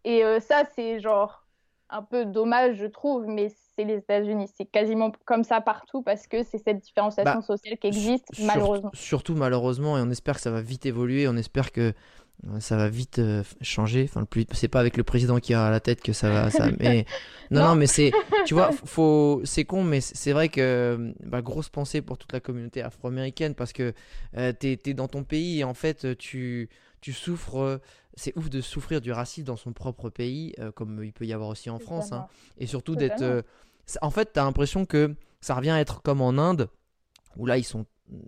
[0.03, 1.45] Et ça, c'est genre
[1.89, 4.49] un peu dommage, je trouve, mais c'est les États-Unis.
[4.57, 8.45] C'est quasiment comme ça partout parce que c'est cette différenciation Bah, sociale qui existe, Sur-
[8.45, 8.91] malheureusement.
[8.93, 11.93] Surtout malheureusement, et on espère que ça va vite évoluer, on espère que
[12.47, 14.03] euh, ça va vite euh, changer.
[14.09, 16.29] Enfin, le plus, c'est pas avec le président qui a à la tête que ça
[16.29, 16.49] va.
[16.51, 17.05] Ça, mais
[17.51, 17.75] non, non, Non.
[17.75, 18.11] mais c'est,
[18.45, 22.39] tu vois, faut, c'est con, mais c'est vrai que bah, grosse pensée pour toute la
[22.39, 23.93] communauté afro-américaine parce que
[24.37, 26.69] euh, t'es, t'es dans ton pays et en fait tu,
[27.01, 27.57] tu souffres.
[27.59, 27.77] euh,
[28.19, 31.33] c'est ouf de souffrir du racisme dans son propre pays, euh, comme il peut y
[31.33, 32.11] avoir aussi en France.
[32.11, 32.25] hein.
[32.57, 33.41] et surtout d'être euh,
[34.01, 36.69] en fait tu as l'impression que ça revient à être comme en Inde
[37.35, 37.85] où là ils sont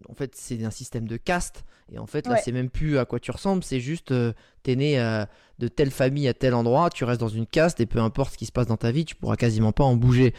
[0.10, 1.64] en fait, c'est un système de caste.
[1.92, 3.64] Et en fait, là, c'est même plus à quoi tu ressembles.
[3.64, 4.34] C'est juste, euh,
[4.64, 5.26] t'es né euh,
[5.58, 8.38] de telle famille à tel endroit, tu restes dans une caste et peu importe ce
[8.38, 10.34] qui se passe dans ta vie, tu pourras quasiment pas en bouger.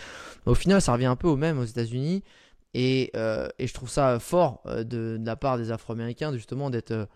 [0.46, 2.22] Au final, ça revient un peu au même aux États-Unis.
[2.74, 7.08] Et, euh, et, je trouve ça fort de, de, la part des Afro-Américains, justement, d'être.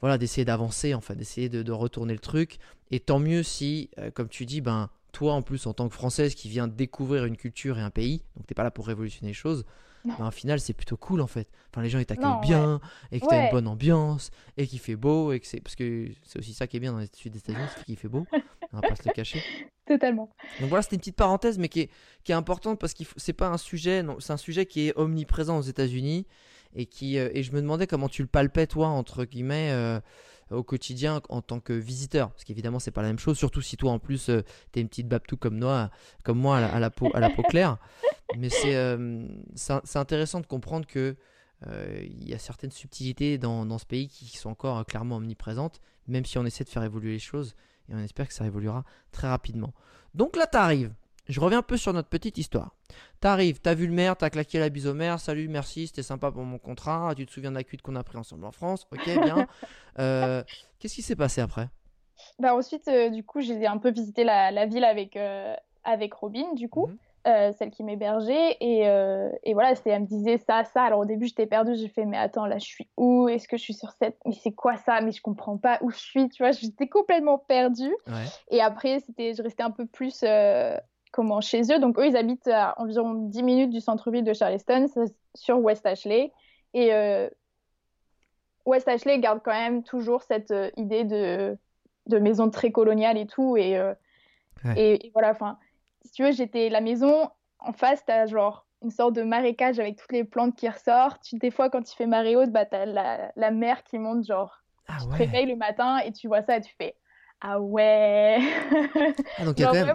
[0.00, 2.58] voilà, d'essayer d'avancer, en fait, d'essayer de, de, retourner le truc.
[2.90, 6.34] Et tant mieux si, comme tu dis, ben, toi, en plus, en tant que Française
[6.34, 9.34] qui vient découvrir une culture et un pays, donc t'es pas là pour révolutionner les
[9.34, 9.64] choses,
[10.04, 11.48] bah, au final, c'est plutôt cool en fait.
[11.70, 14.78] Enfin, les gens ils t'accueillent bien, et que tu as une bonne ambiance, et qu'il
[14.78, 15.60] fait beau, et que c'est.
[15.60, 17.96] Parce que c'est aussi ça qui est bien dans les sud des États-Unis, c'est qu'il
[17.96, 18.26] fait beau.
[18.72, 19.40] On va pas se le cacher.
[19.86, 20.30] Totalement.
[20.60, 21.90] Donc voilà, c'était une petite parenthèse, mais qui est,
[22.24, 24.92] qui est importante parce que c'est pas un sujet, non, c'est un sujet qui est
[24.96, 26.26] omniprésent aux États-Unis,
[26.74, 29.70] et, qui, euh, et je me demandais comment tu le palpais, toi, entre guillemets.
[29.72, 30.00] Euh,
[30.50, 33.76] au quotidien en tant que visiteur Parce qu'évidemment, c'est pas la même chose, surtout si
[33.76, 34.42] toi en plus euh,
[34.72, 35.90] tu es une petite babtou comme, moi,
[36.24, 37.78] comme moi à la, peau, à la peau claire.
[38.36, 41.16] Mais euh, c'est c'est intéressant de comprendre que
[41.66, 45.80] euh, il y a certaines subtilités dans, dans, ce pays qui sont encore clairement omniprésentes,
[46.08, 47.54] même si on essaie de faire évoluer les choses
[47.88, 49.72] et on espère que ça évoluera très rapidement.
[50.14, 50.92] Donc là, tu arrives
[51.26, 52.74] je reviens un peu sur notre petite histoire.
[53.20, 56.30] T'arrives, t'as vu le maire, t'as claqué la bise au maire, salut, merci, c'était sympa
[56.30, 58.86] pour mon contrat, tu te souviens de la cuite qu'on a pris ensemble en France,
[58.92, 59.46] ok, bien.
[60.00, 60.42] Euh,
[60.80, 61.68] qu'est-ce qui s'est passé après?
[62.40, 65.54] Bah Ensuite, euh, du coup, j'ai un peu visité la, ville avec, euh,
[65.84, 67.52] avec Robin, du coup, mhm.
[67.52, 68.80] celle qui m'hébergeait, et,
[69.44, 70.82] et voilà, elle me disait ça, ça.
[70.82, 73.28] Alors au début, j'étais perdue, j'ai fait, mais attends, là, je suis où?
[73.28, 74.18] Est-ce que je suis sur cette.
[74.26, 75.00] Mais c'est quoi ça?
[75.00, 77.94] Mais je comprends pas où je suis, tu vois, j'étais complètement perdue.
[78.50, 80.24] Et après, je restais un peu plus
[81.14, 81.78] comment chez eux.
[81.78, 84.86] Donc eux, ils habitent à environ 10 minutes du centre-ville de Charleston,
[85.34, 86.32] sur West Ashley.
[86.74, 87.28] Et euh,
[88.66, 91.56] West Ashley garde quand même toujours cette euh, idée de,
[92.06, 93.56] de maison très coloniale et tout.
[93.56, 93.94] Et, euh,
[94.76, 95.56] et, voilà, enfin,
[96.04, 99.96] si tu veux, j'étais la maison en face, t'as genre une sorte de marécage avec
[99.96, 101.32] toutes les plantes qui ressortent.
[101.34, 104.62] des fois, quand il fait marée haute, bah, t'as la, la mer qui monte, genre,
[104.88, 106.96] ah tu te réveilles le matin et tu vois ça et tu fais
[107.40, 108.38] Ah ouais
[109.38, 109.94] ah, Donc il y a quand même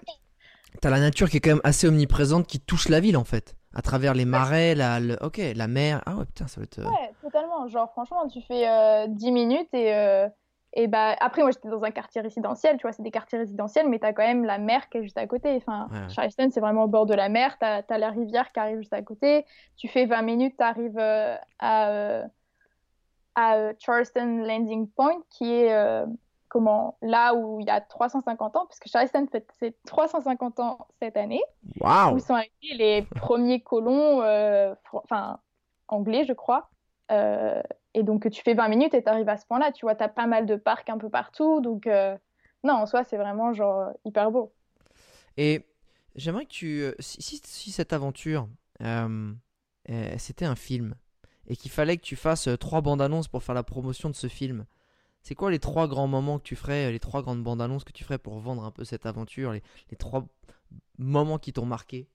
[0.81, 3.55] T'as la nature qui est quand même assez omniprésente qui touche la ville en fait.
[3.75, 6.01] À travers les marais, la, ok, la mer.
[6.05, 6.79] Ah ouais, putain, ça va être.
[6.79, 7.67] Euh, ouais, totalement.
[7.67, 9.93] Genre, franchement, tu fais euh, 10 minutes et.
[9.93, 10.27] Euh,
[10.73, 13.89] et bah, après, moi, j'étais dans un quartier résidentiel, tu vois, c'est des quartiers résidentiels,
[13.89, 15.55] mais t'as quand même la mer qui est juste à côté.
[15.55, 18.77] Enfin, Charleston, c'est vraiment au bord de la mer, t'as as la rivière qui arrive
[18.77, 19.47] juste à côté.
[19.77, 22.21] Tu fais 20 minutes, t'arrives euh, à,
[23.33, 26.05] à Charleston Landing Point, qui est
[26.49, 30.87] comment là où il y a 350 ans, parce que Charleston fait ses 350 ans
[30.99, 31.41] cette année,
[31.79, 35.39] où sont arrivés les premiers colons, euh, enfin
[35.87, 36.69] anglais, je crois.
[37.11, 37.61] Euh,
[37.93, 40.03] et donc tu fais 20 minutes et tu arrives à ce point-là, tu vois, tu
[40.03, 42.17] as pas mal de parcs un peu partout, donc euh,
[42.63, 44.51] non, en soi, c'est vraiment genre hyper beau.
[45.37, 45.65] Et
[46.15, 48.47] j'aimerais que tu, si, si, cette aventure,
[50.17, 50.95] c'était un film,
[51.47, 54.27] et qu'il fallait que tu fasses trois bandes annonces pour faire la promotion de ce
[54.27, 54.65] film,
[55.21, 57.91] c'est quoi les trois grands moments que tu ferais, les trois grandes bandes annonces que
[57.91, 59.61] tu ferais pour vendre un peu cette aventure, les,
[59.97, 60.25] trois
[60.97, 62.07] moments qui t'ont marqué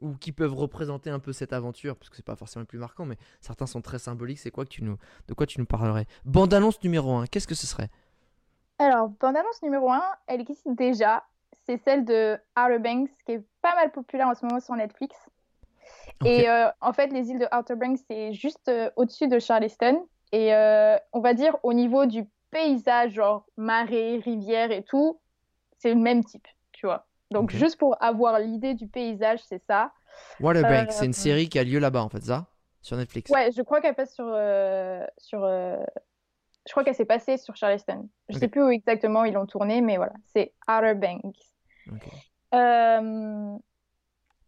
[0.00, 2.78] ou qui peuvent représenter un peu cette aventure, parce que c'est pas forcément le plus
[2.78, 4.38] marquant, mais certains sont très symboliques.
[4.38, 4.98] C'est quoi que tu nous,
[5.28, 6.06] de quoi tu nous parlerais?
[6.24, 7.88] Bande annonce numéro 1, qu'est-ce que ce serait?
[8.78, 11.24] Alors, bande annonce numéro 1, elle existe déjà.
[11.64, 15.16] C'est celle de Outer Banks, qui est pas mal populaire en ce moment sur Netflix.
[16.24, 20.06] Et euh, en fait, les îles de Outer Banks, c'est juste euh, au-dessus de Charleston.
[20.32, 25.20] Et euh, on va dire au niveau du paysage, genre marée, rivière et tout,
[25.78, 27.06] c'est le même type, tu vois.
[27.30, 29.92] Donc, juste pour avoir l'idée du paysage, c'est ça.
[30.40, 32.46] Waterbank, c'est une euh, série qui a lieu là-bas, en fait, ça?
[32.80, 34.26] Sur Netflix Ouais, je crois qu'elle passe sur.
[34.28, 35.76] Euh, sur euh,
[36.66, 38.08] Je crois qu'elle s'est passée sur Charleston.
[38.28, 41.34] Je sais plus où exactement ils l'ont tournée, mais voilà, c'est Outer Banks.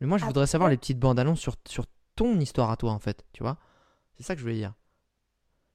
[0.01, 1.85] Mais moi, je voudrais savoir les petites bandes annonces sur, sur
[2.15, 3.57] ton histoire à toi, en fait, tu vois?
[4.15, 4.75] C'est ça que je voulais dire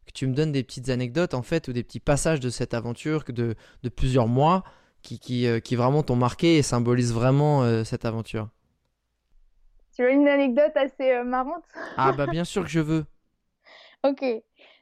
[0.06, 2.74] que tu me donnes des petites anecdotes en fait ou des petits passages de cette
[2.74, 4.64] aventure de, de plusieurs mois
[5.01, 8.49] qui, qui, euh, qui vraiment t'ont marqué et symbolisent vraiment euh, cette aventure.
[9.95, 11.64] Tu veux une anecdote assez euh, marrante?
[11.97, 13.06] Ah bah bien sûr que je veux.
[14.04, 14.24] ok.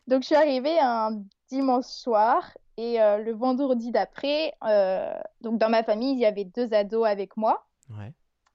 [0.08, 4.54] Donc je suis arrivée un dimanche soir et le vendredi d'après,
[5.42, 7.68] donc dans ma famille, il y avait deux ados avec moi.
[7.92, 8.12] Ouais.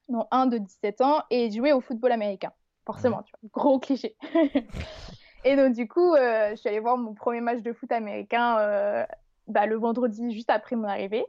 [0.09, 2.53] dont un de 17 ans et jouaient au football américain.
[2.87, 4.17] Forcément, tu vois, gros cliché.
[5.47, 8.59] Et donc, du coup, euh, je suis allée voir mon premier match de foot américain
[8.59, 9.07] euh,
[9.47, 11.25] bah, le vendredi, juste après mon arrivée.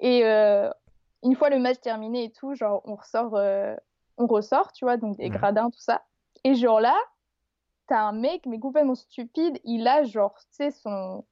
[0.00, 0.70] Et euh,
[1.22, 3.34] une fois le match terminé et tout, genre, on ressort,
[4.16, 6.02] on ressort, tu vois, donc des gradins, tout ça.
[6.42, 6.96] Et genre là,
[7.86, 11.26] t'as un mec, mais complètement stupide, il a genre, tu sais, son,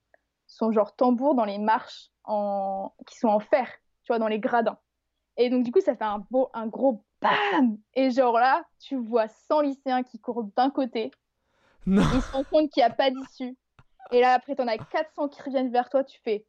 [0.46, 2.92] son genre tambour dans les marches en...
[3.06, 3.70] qui sont en fer,
[4.02, 4.76] tu vois, dans les gradins.
[5.38, 8.96] Et donc, du coup, ça fait un, beau, un gros BAM Et genre là, tu
[8.96, 11.10] vois 100 lycéens qui courent d'un côté
[11.88, 12.02] Non.
[12.12, 13.56] Ils se rendent compte qu'il n'y a pas d'issue.
[14.12, 16.46] Et là, après, t'en as 400 qui reviennent vers toi, tu fais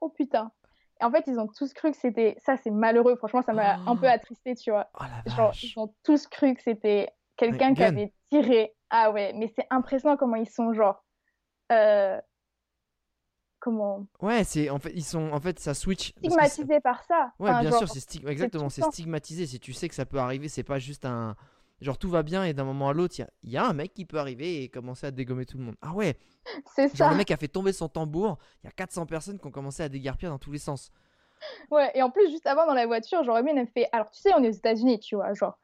[0.00, 0.52] Oh putain.
[1.00, 2.36] Et en fait, ils ont tous cru que c'était.
[2.44, 3.16] Ça, c'est malheureux.
[3.16, 4.90] Franchement, ça m'a un peu attristé, tu vois.
[4.94, 8.74] Oh Genre, ils ont tous cru que c'était quelqu'un qui avait tiré.
[8.90, 11.04] Ah ouais, mais c'est impressionnant comment ils sont, genre.
[11.72, 12.20] euh,
[13.60, 14.08] Comment.
[14.20, 16.12] Ouais, c'est en fait ils sont en fait ça switch.
[16.18, 17.32] Stigmatisés par ça.
[17.38, 19.46] Ouais, Enfin, bien genre, sûr, c'est stig- exactement, c'est stigmatisé.
[19.46, 21.36] Si tu sais que ça peut arriver, c'est pas juste un.
[21.82, 23.66] Genre tout va bien et d'un moment à l'autre, il y a, il y a
[23.66, 25.74] un mec qui peut arriver et commencer à dégommer tout le monde.
[25.82, 26.16] Ah ouais,
[26.74, 27.10] C'est genre ça.
[27.10, 29.82] le mec a fait tomber son tambour, il y a 400 personnes qui ont commencé
[29.82, 30.90] à déguerpir dans tous les sens.
[31.70, 34.30] Ouais, et en plus, juste avant dans la voiture, elle me fait Alors, tu sais,
[34.34, 35.58] on est aux États-Unis, tu vois, genre,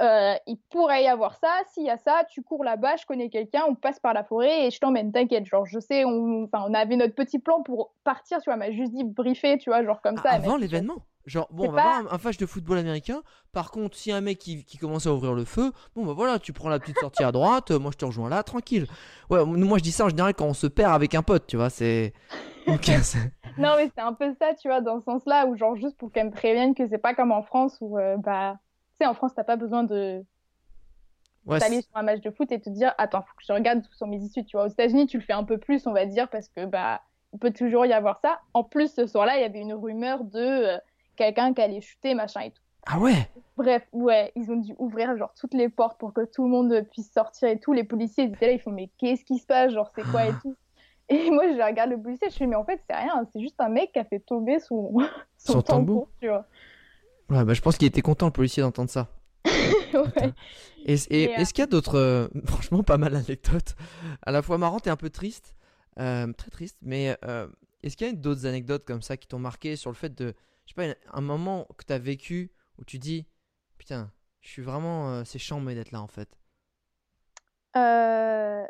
[0.00, 3.28] euh, il pourrait y avoir ça, s'il y a ça, tu cours là-bas, je connais
[3.28, 6.64] quelqu'un, on passe par la forêt et je t'emmène, t'inquiète, genre, je sais, on, enfin,
[6.68, 9.84] on avait notre petit plan pour partir, tu vois, m'a juste dit briefer, tu vois,
[9.84, 10.30] genre comme Ah, ça.
[10.30, 11.02] avant l'événement?
[11.30, 13.22] Genre, bon, on va pas- voir un, un match de football américain.
[13.52, 16.38] Par contre, si un mec qui, qui commence à ouvrir le feu, bon, bah voilà,
[16.40, 18.86] tu prends la petite sortie à droite, euh, moi je te rejoins là, tranquille.
[19.30, 21.56] Ouais, moi je dis ça en général quand on se perd avec un pote, tu
[21.56, 22.12] vois, c'est.
[23.58, 26.10] Non, mais c'est un peu ça, tu vois, dans ce sens-là, où genre juste pour
[26.12, 28.56] qu'elle me prévienne que c'est pas comme en France où, euh, bah,
[28.92, 30.24] tu sais, en France, t'as pas besoin de
[31.46, 33.52] ouais, d'aller c'est- sur un match de foot et te dire, attends, faut que je
[33.52, 34.66] regarde où sont mes issues, tu vois.
[34.66, 37.00] Aux États-Unis, tu le fais un peu plus, on va dire, parce que, bah,
[37.32, 38.40] il peut toujours y avoir ça.
[38.54, 40.78] En plus, ce soir-là, il y avait une rumeur de euh,
[41.24, 42.62] quelqu'un qui allait chuter, machin et tout.
[42.86, 43.28] Ah ouais?
[43.56, 46.82] Bref, ouais, ils ont dû ouvrir genre toutes les portes pour que tout le monde
[46.92, 47.72] puisse sortir et tout.
[47.74, 50.26] Les policiers, ils étaient là, ils font, mais qu'est-ce qui se passe, genre, c'est quoi
[50.26, 50.56] et tout.
[51.10, 53.60] Et moi, je regarde le policier, je fais, mais en fait, c'est rien, c'est juste
[53.60, 54.92] un mec qui a fait tomber son,
[55.36, 56.06] son, Son tambour.
[56.06, 56.46] tambour, tu vois.
[57.28, 59.08] Ouais, bah je pense qu'il était content le policier d'entendre ça.
[59.92, 60.32] Ouais.
[60.86, 63.74] Et, et- Et, euh, est-ce qu'il y a d'autres, euh, franchement, pas mal d'anecdotes,
[64.22, 65.54] à la fois marrantes et un peu tristes,
[65.98, 67.46] euh, très tristes, mais euh,
[67.82, 70.32] est-ce qu'il y a d'autres anecdotes comme ça qui t'ont marqué sur le fait de,
[70.70, 73.26] je sais pas, un moment que tu as vécu où tu dis,
[73.76, 76.38] putain, je suis vraiment, euh, c'est chiant mais d'être là en fait.
[77.76, 78.64] Euh,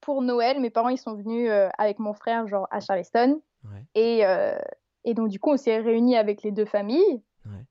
[0.00, 3.84] pour Noël, mes parents ils sont venus euh, avec mon frère genre à Charleston Ouais.
[3.96, 4.56] et, euh,
[5.04, 7.22] et donc du coup on s'est réunis avec les deux familles.
[7.44, 7.66] Ouais.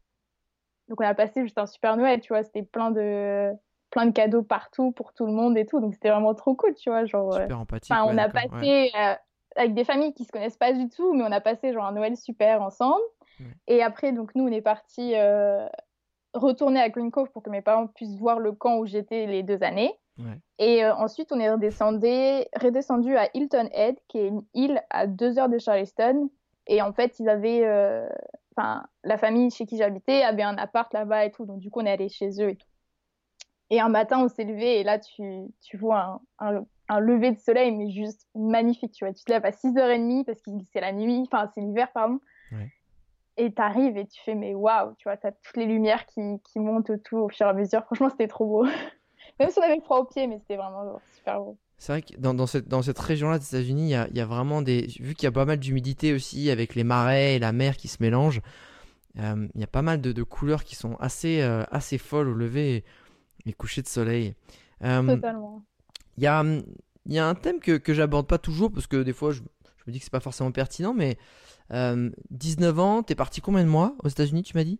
[0.90, 3.52] Donc on a passé juste un super Noël, tu vois, c'était plein de
[3.90, 6.76] plein de cadeaux partout pour tout le monde et tout, donc c'était vraiment trop cool,
[6.76, 7.34] tu vois, genre.
[7.34, 7.92] Super empathique.
[7.94, 8.92] Ouais, on a passé
[9.56, 11.94] avec des familles qui se connaissent pas du tout, mais on a passé genre un
[11.94, 13.02] Noël super ensemble.
[13.68, 15.14] Et après, donc nous, on est parti
[16.34, 19.44] retourner à Green Cove pour que mes parents puissent voir le camp où j'étais les
[19.44, 19.94] deux années.
[20.18, 20.40] Ouais.
[20.58, 22.08] Et euh, ensuite, on est redescendu,
[22.60, 26.30] redescendu à Hilton Head, qui est une île à deux heures de Charleston.
[26.66, 28.08] Et en fait, ils avaient, euh,
[28.56, 31.46] enfin, la famille chez qui j'habitais avait un appart là-bas et tout.
[31.46, 32.68] Donc du coup, on est allé chez eux et tout.
[33.70, 35.24] Et un matin, on s'est levé et là, tu,
[35.62, 38.94] tu vois un, un, un lever de soleil, mais juste magnifique.
[38.94, 41.92] Tu vois, tu te lèves à 6h30 parce que c'est la nuit, enfin, c'est l'hiver,
[41.94, 42.20] pardon.
[42.52, 42.72] Ouais.
[43.38, 46.60] Et t'arrives et tu fais, mais waouh, tu vois, t'as toutes les lumières qui, qui
[46.60, 47.84] montent autour au fur et à mesure.
[47.86, 48.66] Franchement, c'était trop beau.
[49.40, 51.58] Même si on avait froid aux pieds, mais c'était vraiment genre, super beau.
[51.78, 54.26] C'est vrai que dans, dans cette, dans cette région-là des États-Unis, il y y a
[54.26, 54.88] vraiment des.
[55.00, 57.88] Vu qu'il y a pas mal d'humidité aussi, avec les marais et la mer qui
[57.88, 58.42] se mélangent,
[59.20, 62.30] euh, il y a pas mal de, de couleurs qui sont assez, euh, assez folles
[62.30, 62.84] au lever et,
[63.46, 64.34] et coucher de soleil.
[64.84, 65.64] Euh, Totalement.
[66.18, 66.44] Il y a,
[67.08, 69.42] y a un thème que, que j'aborde pas toujours parce que des fois je
[69.88, 71.18] me dis que c'est pas forcément pertinent, mais
[71.72, 74.80] euh, 19 ans, t'es parti combien de mois aux États-Unis, tu m'as dit?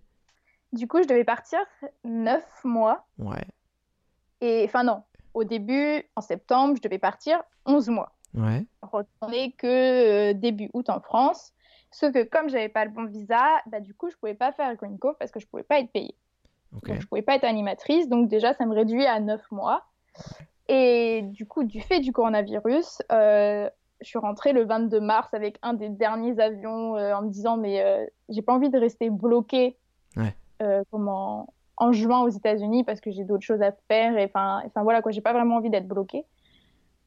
[0.74, 1.60] Du coup, je devais partir
[2.04, 3.08] 9 mois.
[3.18, 3.46] Ouais,
[4.42, 5.04] Et enfin, non.
[5.34, 8.16] Au début, en septembre, je devais partir 11 mois.
[8.34, 11.54] ouais, Retourner que euh, début août en France.
[11.92, 14.76] Sauf que comme j'avais pas le bon visa, bah, du coup, je pouvais pas faire
[14.76, 16.16] Green Cove parce que je pouvais pas être payée.
[16.76, 16.88] ok.
[16.90, 18.10] Donc, je pouvais pas être animatrice.
[18.10, 19.86] Donc, déjà, ça me réduit à 9 mois.
[20.68, 23.70] Et du coup, du fait du coronavirus, euh,
[24.02, 27.58] je suis rentrée le 22 mars avec un des derniers avions euh, en me disant,
[27.58, 29.78] mais euh, j'ai pas envie de rester bloquée
[30.16, 30.36] Ouais.
[30.62, 34.18] euh, comme en, en juin aux États-Unis parce que j'ai d'autres choses à faire.
[34.18, 36.26] Et enfin, voilà quoi, j'ai pas vraiment envie d'être bloquée.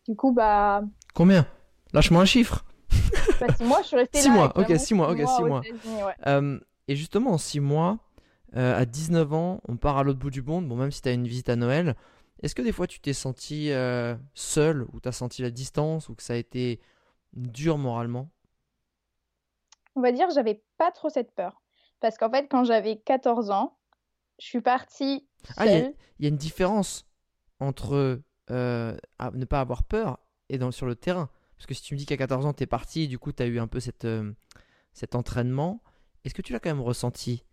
[0.09, 0.83] Du coup, bah,
[1.15, 1.47] Combien?
[1.93, 2.65] Lâche-moi un chiffre.
[3.41, 4.35] bah, six mois, je suis restée Six là.
[4.35, 5.61] mois, six mois, ok, six mois.
[5.61, 6.15] Ouais.
[6.27, 7.99] Euh, et justement, en 6 mois,
[8.55, 10.67] à 19 ans, on part à l'autre bout du monde.
[10.69, 11.95] Bon, même si tu as une visite à Noël,
[12.43, 16.09] est-ce que des fois tu t'es senti euh, seul ou tu as senti la distance
[16.09, 16.81] ou que ça a été
[17.33, 18.31] dur moralement?
[19.97, 21.61] On va dire, j'avais pas trop cette peur.
[22.01, 23.77] Parce qu'en fait, quand j'avais 14 ans,
[24.39, 25.27] je suis partie
[25.57, 25.95] Ah, il y a- seule.
[26.19, 27.07] Il y a une différence
[27.61, 28.21] entre
[28.51, 30.19] euh, à ne pas avoir peur
[30.49, 31.31] et dans, sur le terrain.
[31.57, 33.43] Parce que si tu me dis qu'à 14 ans, tu es parti, du coup, tu
[33.43, 34.33] as eu un peu cette, euh,
[34.93, 35.83] cet entraînement,
[36.25, 37.45] est-ce que tu l'as quand même ressenti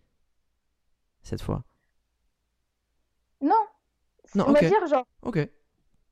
[1.23, 1.63] cette fois?
[4.37, 5.39] Non, On va dire, genre, Ok.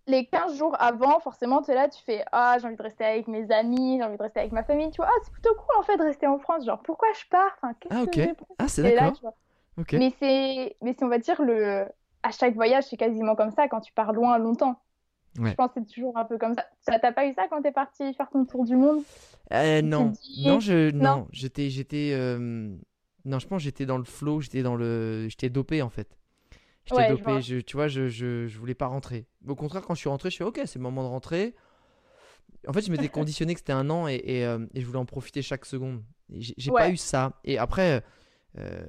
[0.07, 3.05] les 15 jours avant, forcément, tu es là, tu fais Ah, j'ai envie de rester
[3.05, 4.91] avec mes amis, j'ai envie de rester avec ma famille.
[4.91, 6.65] Tu vois, ah, c'est plutôt cool en fait de rester en France.
[6.65, 7.51] Genre, pourquoi je pars?
[7.61, 8.35] Enfin, Ah, que ok.
[8.35, 9.13] pour Ah, c'est d'accord.
[9.93, 11.85] Mais c'est, mais on va dire, le...
[12.23, 14.81] à chaque voyage, c'est quasiment comme ça quand tu pars loin longtemps.
[15.37, 16.65] Je pense que c'est toujours un peu comme ça.
[16.81, 19.03] Ça t'a pas eu ça quand t'es parti faire ton tour du monde?
[19.51, 22.73] Euh, Non, non, je, non, j'étais, j'étais, euh,
[23.25, 26.17] non, je pense j'étais dans le flow, j'étais dans le, j'étais dopé en fait.
[26.85, 29.25] J'étais dopé, je, tu vois, je, je, je, voulais pas rentrer.
[29.47, 31.55] Au contraire, quand je suis rentré, je suis ok, c'est le moment de rentrer.
[32.67, 34.99] En fait, je m'étais conditionné que c'était un an et, et, euh, et, je voulais
[34.99, 36.03] en profiter chaque seconde.
[36.29, 37.33] J'ai pas eu ça.
[37.43, 38.03] Et après,
[38.59, 38.85] euh,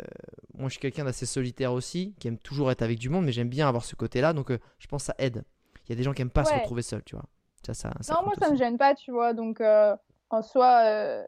[0.54, 3.32] moi, je suis quelqu'un d'assez solitaire aussi, qui aime toujours être avec du monde, mais
[3.32, 4.34] j'aime bien avoir ce côté-là.
[4.34, 5.44] Donc, euh, je pense que ça aide.
[5.86, 7.24] Il y a des gens qui aiment pas se retrouver seul, tu vois.
[7.64, 9.32] Ça, ça, non, moi, ça me gêne pas, tu vois.
[9.32, 11.24] Donc, en soi,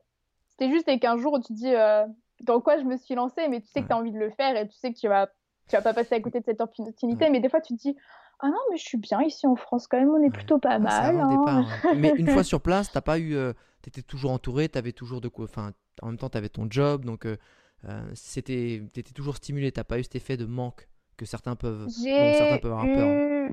[0.51, 1.73] c'était juste les 15 jours où tu te dis
[2.41, 4.31] dans quoi je me suis lancée, mais tu sais que tu as envie de le
[4.31, 5.29] faire et tu sais que tu vas
[5.69, 7.97] tu vas pas passer à côté de cette opportunité, mais des fois tu te dis
[8.41, 10.79] ah non mais je suis bien ici en France quand même, on est plutôt pas
[10.79, 11.17] mal.
[11.17, 11.45] Hein.
[11.47, 11.95] Hein.
[11.97, 13.53] mais une fois sur place, t'as pas eu, euh,
[13.83, 17.27] t'étais toujours entouré, t'avais toujours de quoi, enfin en même temps t'avais ton job, donc
[17.27, 17.37] euh,
[17.85, 21.89] euh, c'était, t'étais toujours stimulé, t'as pas eu cet effet de manque que certains peuvent,
[21.89, 23.51] certains peuvent avoir peur.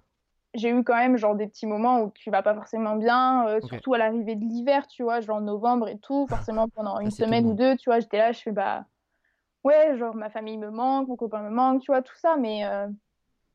[0.53, 3.93] J'ai eu quand même genre des petits moments où tu vas pas forcément bien, surtout
[3.93, 7.45] à l'arrivée de l'hiver, tu vois, genre en novembre et tout, forcément pendant une semaine
[7.47, 8.85] ou deux, tu vois, j'étais là, je fais bah
[9.65, 12.65] ouais, genre ma famille me manque, mon copain me manque, tu vois, tout ça, mais,
[12.65, 12.87] euh,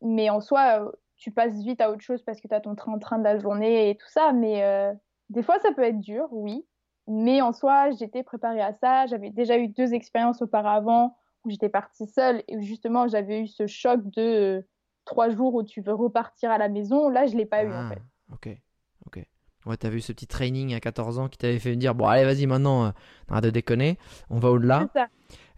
[0.02, 2.74] mais en soi, euh, tu passes vite à autre chose parce que tu as ton
[2.74, 4.92] train-train de la journée et tout ça, mais euh,
[5.30, 6.66] des fois ça peut être dur, oui,
[7.06, 11.68] mais en soi, j'étais préparée à ça, j'avais déjà eu deux expériences auparavant où j'étais
[11.68, 14.66] partie seule et où justement j'avais eu ce choc de
[15.04, 17.86] trois jours où tu veux repartir à la maison, là je l'ai pas eu en
[17.86, 18.02] ah, fait.
[18.32, 18.58] Ok,
[19.06, 19.24] ok.
[19.66, 22.06] Ouais, t'as vu ce petit training à 14 ans qui t'avait fait me dire bon
[22.06, 22.92] allez vas-y maintenant,
[23.28, 23.98] arrête de déconner,
[24.30, 24.88] on va au-delà.
[24.92, 25.08] C'est ça.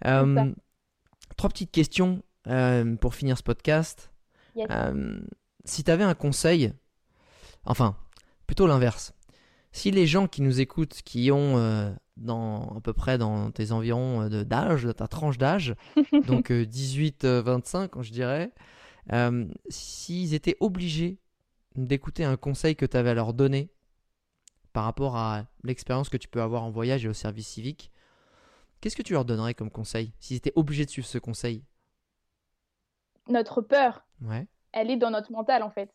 [0.06, 0.52] Euh,
[1.36, 4.10] trois petites questions euh, pour finir ce podcast.
[4.56, 5.20] Euh,
[5.64, 6.72] si tu avais un conseil,
[7.64, 7.96] enfin,
[8.46, 9.14] plutôt l'inverse.
[9.72, 14.28] Si les gens qui nous écoutent, qui ont dans, à peu près dans tes environs
[14.28, 15.74] d'âge, ta tranche d'âge,
[16.26, 18.52] donc 18-25, je dirais,
[19.70, 21.18] s'ils étaient obligés
[21.74, 23.70] d'écouter un conseil que tu avais à leur donner
[24.74, 27.91] par rapport à l'expérience que tu peux avoir en voyage et au service civique,
[28.82, 31.64] Qu'est-ce que tu leur donnerais comme conseil s'ils étaient obligés de suivre ce conseil?
[33.28, 34.48] Notre peur, ouais.
[34.72, 35.88] elle est dans notre mental en fait.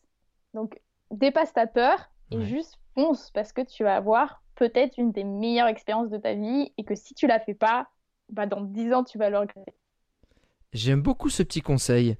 [0.54, 0.80] Donc
[1.10, 5.68] dépasse ta peur et juste fonce parce que tu vas avoir peut-être une des meilleures
[5.68, 7.88] expériences de ta vie et que si tu la fais pas,
[8.30, 9.74] bah dans 10 ans tu vas le regretter.
[10.72, 12.16] J'aime beaucoup ce petit conseil.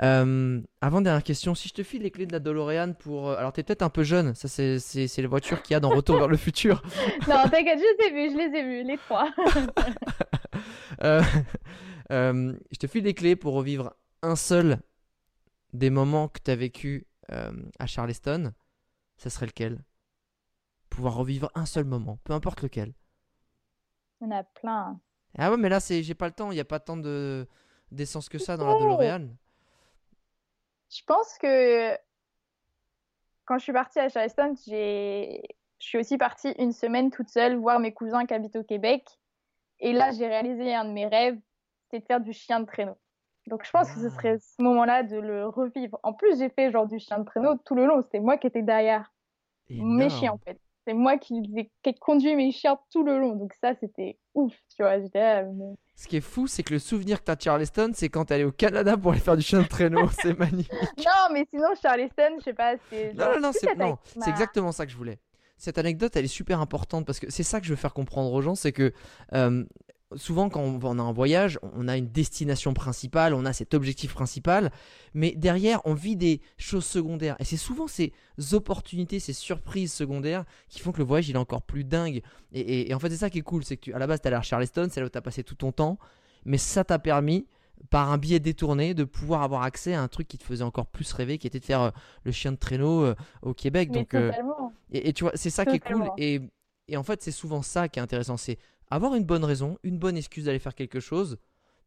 [0.00, 3.36] Euh, avant dernière question, si je te file les clés de la DeLorean pour, euh,
[3.36, 5.88] alors t'es peut-être un peu jeune, ça c'est c'est les voitures qu'il y a dans
[5.88, 6.82] Retour vers le futur.
[7.28, 9.30] non, t'inquiète, je les ai vus, je les ai vus, les trois.
[12.10, 13.92] Euh, je te file les clés pour revivre
[14.22, 14.78] un seul
[15.74, 18.54] des moments que tu as vécu à Charleston.
[19.18, 19.84] Ça serait lequel?
[20.88, 22.94] Pouvoir revivre un seul moment, peu importe lequel.
[24.20, 24.98] Il y en a plein.
[25.36, 27.46] Ah ouais, mais là c'est, j'ai pas le temps, il y a pas tant de
[27.92, 29.28] d'essence que ça dans la DeLorean.
[30.90, 31.94] Je pense que
[33.44, 35.40] quand je suis partie à Charleston, je
[35.78, 39.06] suis aussi partie une semaine toute seule voir mes cousins qui habitent au Québec.
[39.80, 41.38] Et là, j'ai réalisé un de mes rêves,
[41.84, 42.96] c'était de faire du chien de traîneau.
[43.46, 45.98] Donc je pense que ce serait ce moment-là de le revivre.
[46.02, 48.02] En plus, j'ai fait genre du chien de traîneau tout le long.
[48.02, 49.12] C'était moi qui étais derrière
[49.70, 50.60] mes chiens en fait.
[50.88, 51.42] C'est moi qui,
[51.82, 53.36] qui conduit mes chiens tout le long.
[53.36, 54.98] Donc ça, c'était ouf, tu vois.
[54.98, 55.44] J'étais
[55.94, 58.24] ce qui est fou, c'est que le souvenir que tu as de Charleston, c'est quand
[58.24, 60.08] tu allé au Canada pour aller faire du chien de traîneau.
[60.22, 60.72] c'est magnifique.
[60.96, 62.76] Non, mais sinon, Charleston, je sais pas.
[63.14, 65.18] Non, non, non, c'est exactement ça que je voulais.
[65.58, 68.32] Cette anecdote, elle est super importante parce que c'est ça que je veux faire comprendre
[68.32, 68.94] aux gens c'est que
[69.34, 69.64] euh,
[70.16, 74.14] souvent quand on a un voyage, on a une destination principale, on a cet objectif
[74.14, 74.70] principal,
[75.14, 77.36] mais derrière, on vit des choses secondaires.
[77.38, 78.12] Et c'est souvent ces
[78.52, 82.22] opportunités, ces surprises secondaires qui font que le voyage il est encore plus dingue.
[82.52, 84.28] Et, en fait, c'est ça qui est cool, c'est que tu, à la base, tu
[84.28, 85.98] allé à Charleston, c'est là où tu as passé tout ton temps,
[86.44, 87.46] mais ça t'a permis
[87.90, 90.86] par un biais détourné de pouvoir avoir accès à un truc qui te faisait encore
[90.86, 91.90] plus rêver qui était de faire euh,
[92.24, 94.32] le chien de traîneau euh, au Québec donc euh,
[94.90, 96.40] et, tu vois c'est ça qui est cool et,
[96.88, 98.58] et en fait c'est souvent ça qui est intéressant c'est
[98.90, 101.38] avoir une bonne raison, une bonne excuse d'aller faire quelque chose,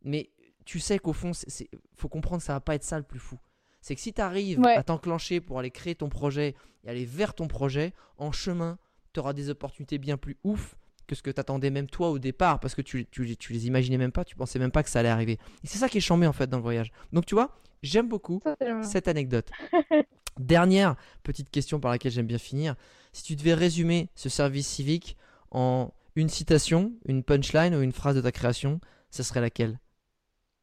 [0.03, 0.31] mais
[0.65, 3.19] tu sais qu'au fond, il faut comprendre que ça va pas être ça le plus
[3.19, 3.37] fou.
[3.81, 7.33] C'est que si tu arrives à t'enclencher pour aller créer ton projet et aller vers
[7.33, 8.77] ton projet, en chemin,
[9.13, 10.75] tu auras des opportunités bien plus ouf
[11.07, 13.67] que ce que tu attendais même toi au départ, parce que tu, tu, tu, les
[13.67, 15.39] imaginais même pas, tu pensais même pas que ça allait arriver.
[15.63, 16.91] Et c'est ça qui est chambé en fait dans le voyage.
[17.11, 18.41] Donc tu vois, j'aime beaucoup
[18.83, 19.49] cette anecdote.
[20.39, 22.75] Dernière petite question par laquelle j'aime bien finir.
[23.11, 25.17] Si tu devais résumer ce service civique
[25.49, 29.79] en une citation, une punchline ou une phrase de ta création, ce serait laquelle?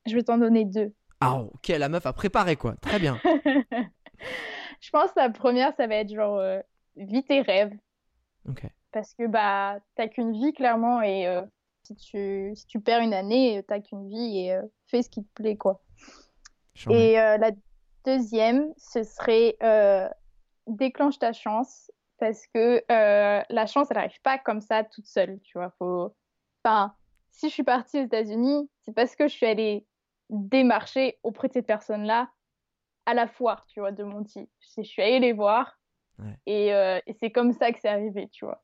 [0.07, 0.93] Je vais t'en donner deux.
[1.21, 2.77] Ah, ok, la meuf a préparé quoi.
[2.77, 3.19] Très bien.
[4.81, 6.61] je pense que la première, ça va être genre euh,
[6.97, 7.73] vis tes rêves.
[8.49, 8.63] Ok.
[8.93, 11.43] Parce que bah, t'as qu'une vie clairement et euh,
[11.83, 15.25] si, tu, si tu perds une année, t'as qu'une vie et euh, fais ce qui
[15.25, 15.83] te plaît quoi.
[16.91, 17.51] Et la
[18.05, 19.57] deuxième, ce serait
[20.69, 21.88] déclenche ta chance
[22.19, 25.73] parce que euh, la chance, elle n'arrive pas comme ça toute seule, tu vois.
[25.79, 26.15] Faut...
[26.65, 26.95] Enfin,
[27.31, 29.87] si je suis partie aux États-Unis, c'est parce que je suis allée
[30.31, 32.31] démarcher auprès de cette personne-là
[33.07, 34.49] à la foire, tu vois, de Monty.
[34.77, 35.79] Je suis allée les voir
[36.47, 38.63] et, euh, et c'est comme ça que c'est arrivé, tu vois.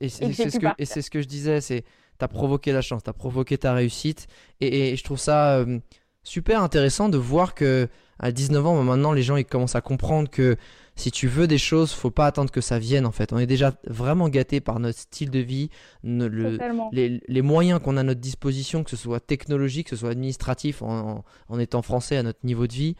[0.00, 1.84] Et c'est ce, que, ce que je disais, c'est
[2.18, 4.26] t'as provoqué la chance, t'as provoqué ta réussite.
[4.60, 5.78] Et, et je trouve ça euh,
[6.22, 7.88] super intéressant de voir que
[8.18, 10.56] à 19 ans, maintenant, les gens ils commencent à comprendre que
[10.96, 13.32] si tu veux des choses, faut pas attendre que ça vienne en fait.
[13.34, 15.68] On est déjà vraiment gâté par notre style de vie,
[16.02, 16.58] le,
[16.90, 20.10] les, les, moyens qu'on a à notre disposition, que ce soit technologique, que ce soit
[20.10, 22.96] administratif, en, en, étant français à notre niveau de vie.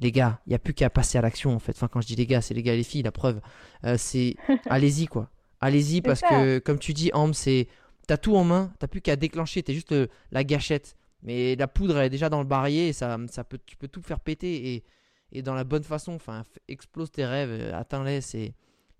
[0.00, 1.72] Les gars, il n'y a plus qu'à passer à l'action en fait.
[1.72, 3.40] Enfin, quand je dis les gars, c'est les gars et les filles, la preuve.
[3.84, 4.34] Euh, c'est
[4.68, 5.30] allez-y quoi.
[5.60, 7.68] Allez-y parce que, comme tu dis, Ambre, c'est
[8.06, 9.94] t'as tout en main, t'as plus qu'à déclencher, t'es juste
[10.32, 10.96] la gâchette.
[11.22, 13.88] Mais la poudre elle est déjà dans le barillet et ça, ça peut, tu peux
[13.88, 14.84] tout faire péter et,
[15.32, 16.12] et dans la bonne façon.
[16.12, 18.20] Enfin, explose tes rêves, euh, atteins-les.
[18.20, 18.54] C'est...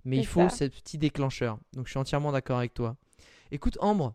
[0.05, 1.59] Mais il faut ce petit déclencheur.
[1.73, 2.97] Donc je suis entièrement d'accord avec toi.
[3.51, 4.15] Écoute, Ambre,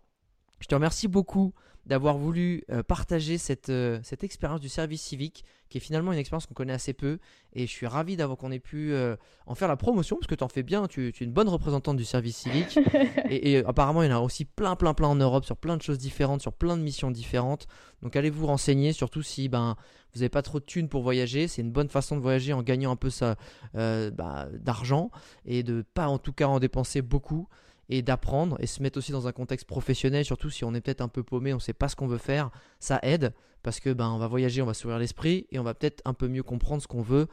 [0.60, 1.54] je te remercie beaucoup
[1.86, 6.20] d'avoir voulu euh, partager cette, euh, cette expérience du service civique, qui est finalement une
[6.20, 7.18] expérience qu'on connaît assez peu.
[7.54, 9.16] Et je suis ravi d'avoir qu'on ait pu euh,
[9.48, 11.98] en faire la promotion, parce que tu en fais bien, tu, es une bonne représentante
[11.98, 12.78] du service civique.
[13.30, 15.82] et, apparemment, il y en a aussi plein, plein, plein en Europe, sur plein de
[15.82, 17.68] choses différentes, sur plein de missions différentes.
[18.02, 19.76] Donc allez vous renseigner, surtout si ben,
[20.14, 21.48] vous n'avez pas trop de thunes pour voyager.
[21.48, 23.38] C'est une bonne façon de voyager en gagnant un peu ça,
[23.74, 25.10] bah, d'argent,
[25.46, 27.48] et de pas en tout cas en dépenser beaucoup
[27.92, 31.02] et d'apprendre et se mettre aussi dans un contexte professionnel, surtout si on est peut-être
[31.02, 33.34] un peu paumé, on ne sait pas ce qu'on veut faire, ça aide
[33.64, 36.14] parce que ben on va voyager, on va s'ouvrir l'esprit et on va peut-être un
[36.14, 37.28] peu mieux comprendre ce qu'on veut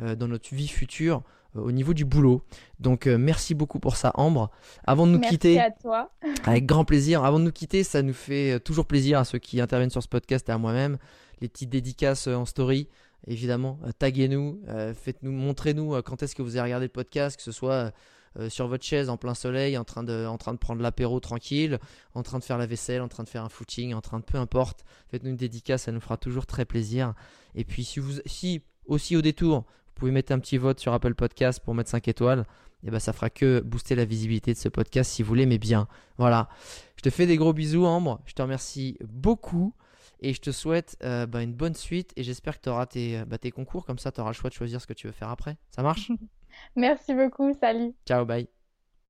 [0.00, 1.22] euh, dans notre vie future
[1.56, 2.42] euh, au niveau du boulot.
[2.78, 4.50] Donc euh, merci beaucoup pour ça Ambre.
[4.86, 6.12] Avant de nous merci quitter, à toi.
[6.44, 7.24] avec grand plaisir.
[7.24, 10.08] Avant de nous quitter, ça nous fait toujours plaisir à ceux qui interviennent sur ce
[10.08, 10.96] podcast et à moi-même,
[11.40, 12.88] les petites dédicaces en story.
[13.26, 14.60] Évidemment, taguez-nous,
[14.94, 17.90] faites-nous, montrez-nous quand est-ce que vous avez regardé le podcast, que ce soit
[18.38, 20.26] euh, sur votre chaise en plein soleil, en train de,
[20.56, 21.78] prendre l'apéro tranquille,
[22.14, 24.24] en train de faire la vaisselle, en train de faire un footing, en train de
[24.24, 24.84] peu importe.
[25.08, 27.14] Faites-nous une dédicace, ça nous fera toujours très plaisir.
[27.54, 30.92] Et puis si vous, si aussi au détour, vous pouvez mettre un petit vote sur
[30.92, 32.40] Apple Podcast pour mettre 5 étoiles.
[32.82, 35.56] Et eh ben ça fera que booster la visibilité de ce podcast si vous l'aimez
[35.56, 35.88] bien.
[36.18, 36.50] Voilà.
[36.96, 38.20] Je te fais des gros bisous, Ambre.
[38.26, 39.74] Je te remercie beaucoup.
[40.20, 42.12] Et je te souhaite euh, bah, une bonne suite.
[42.16, 43.86] Et j'espère que tu auras tes, bah, tes concours.
[43.86, 45.56] Comme ça, tu auras le choix de choisir ce que tu veux faire après.
[45.70, 46.10] Ça marche?
[46.76, 47.94] Merci beaucoup, salut.
[48.06, 48.53] Ciao, bye.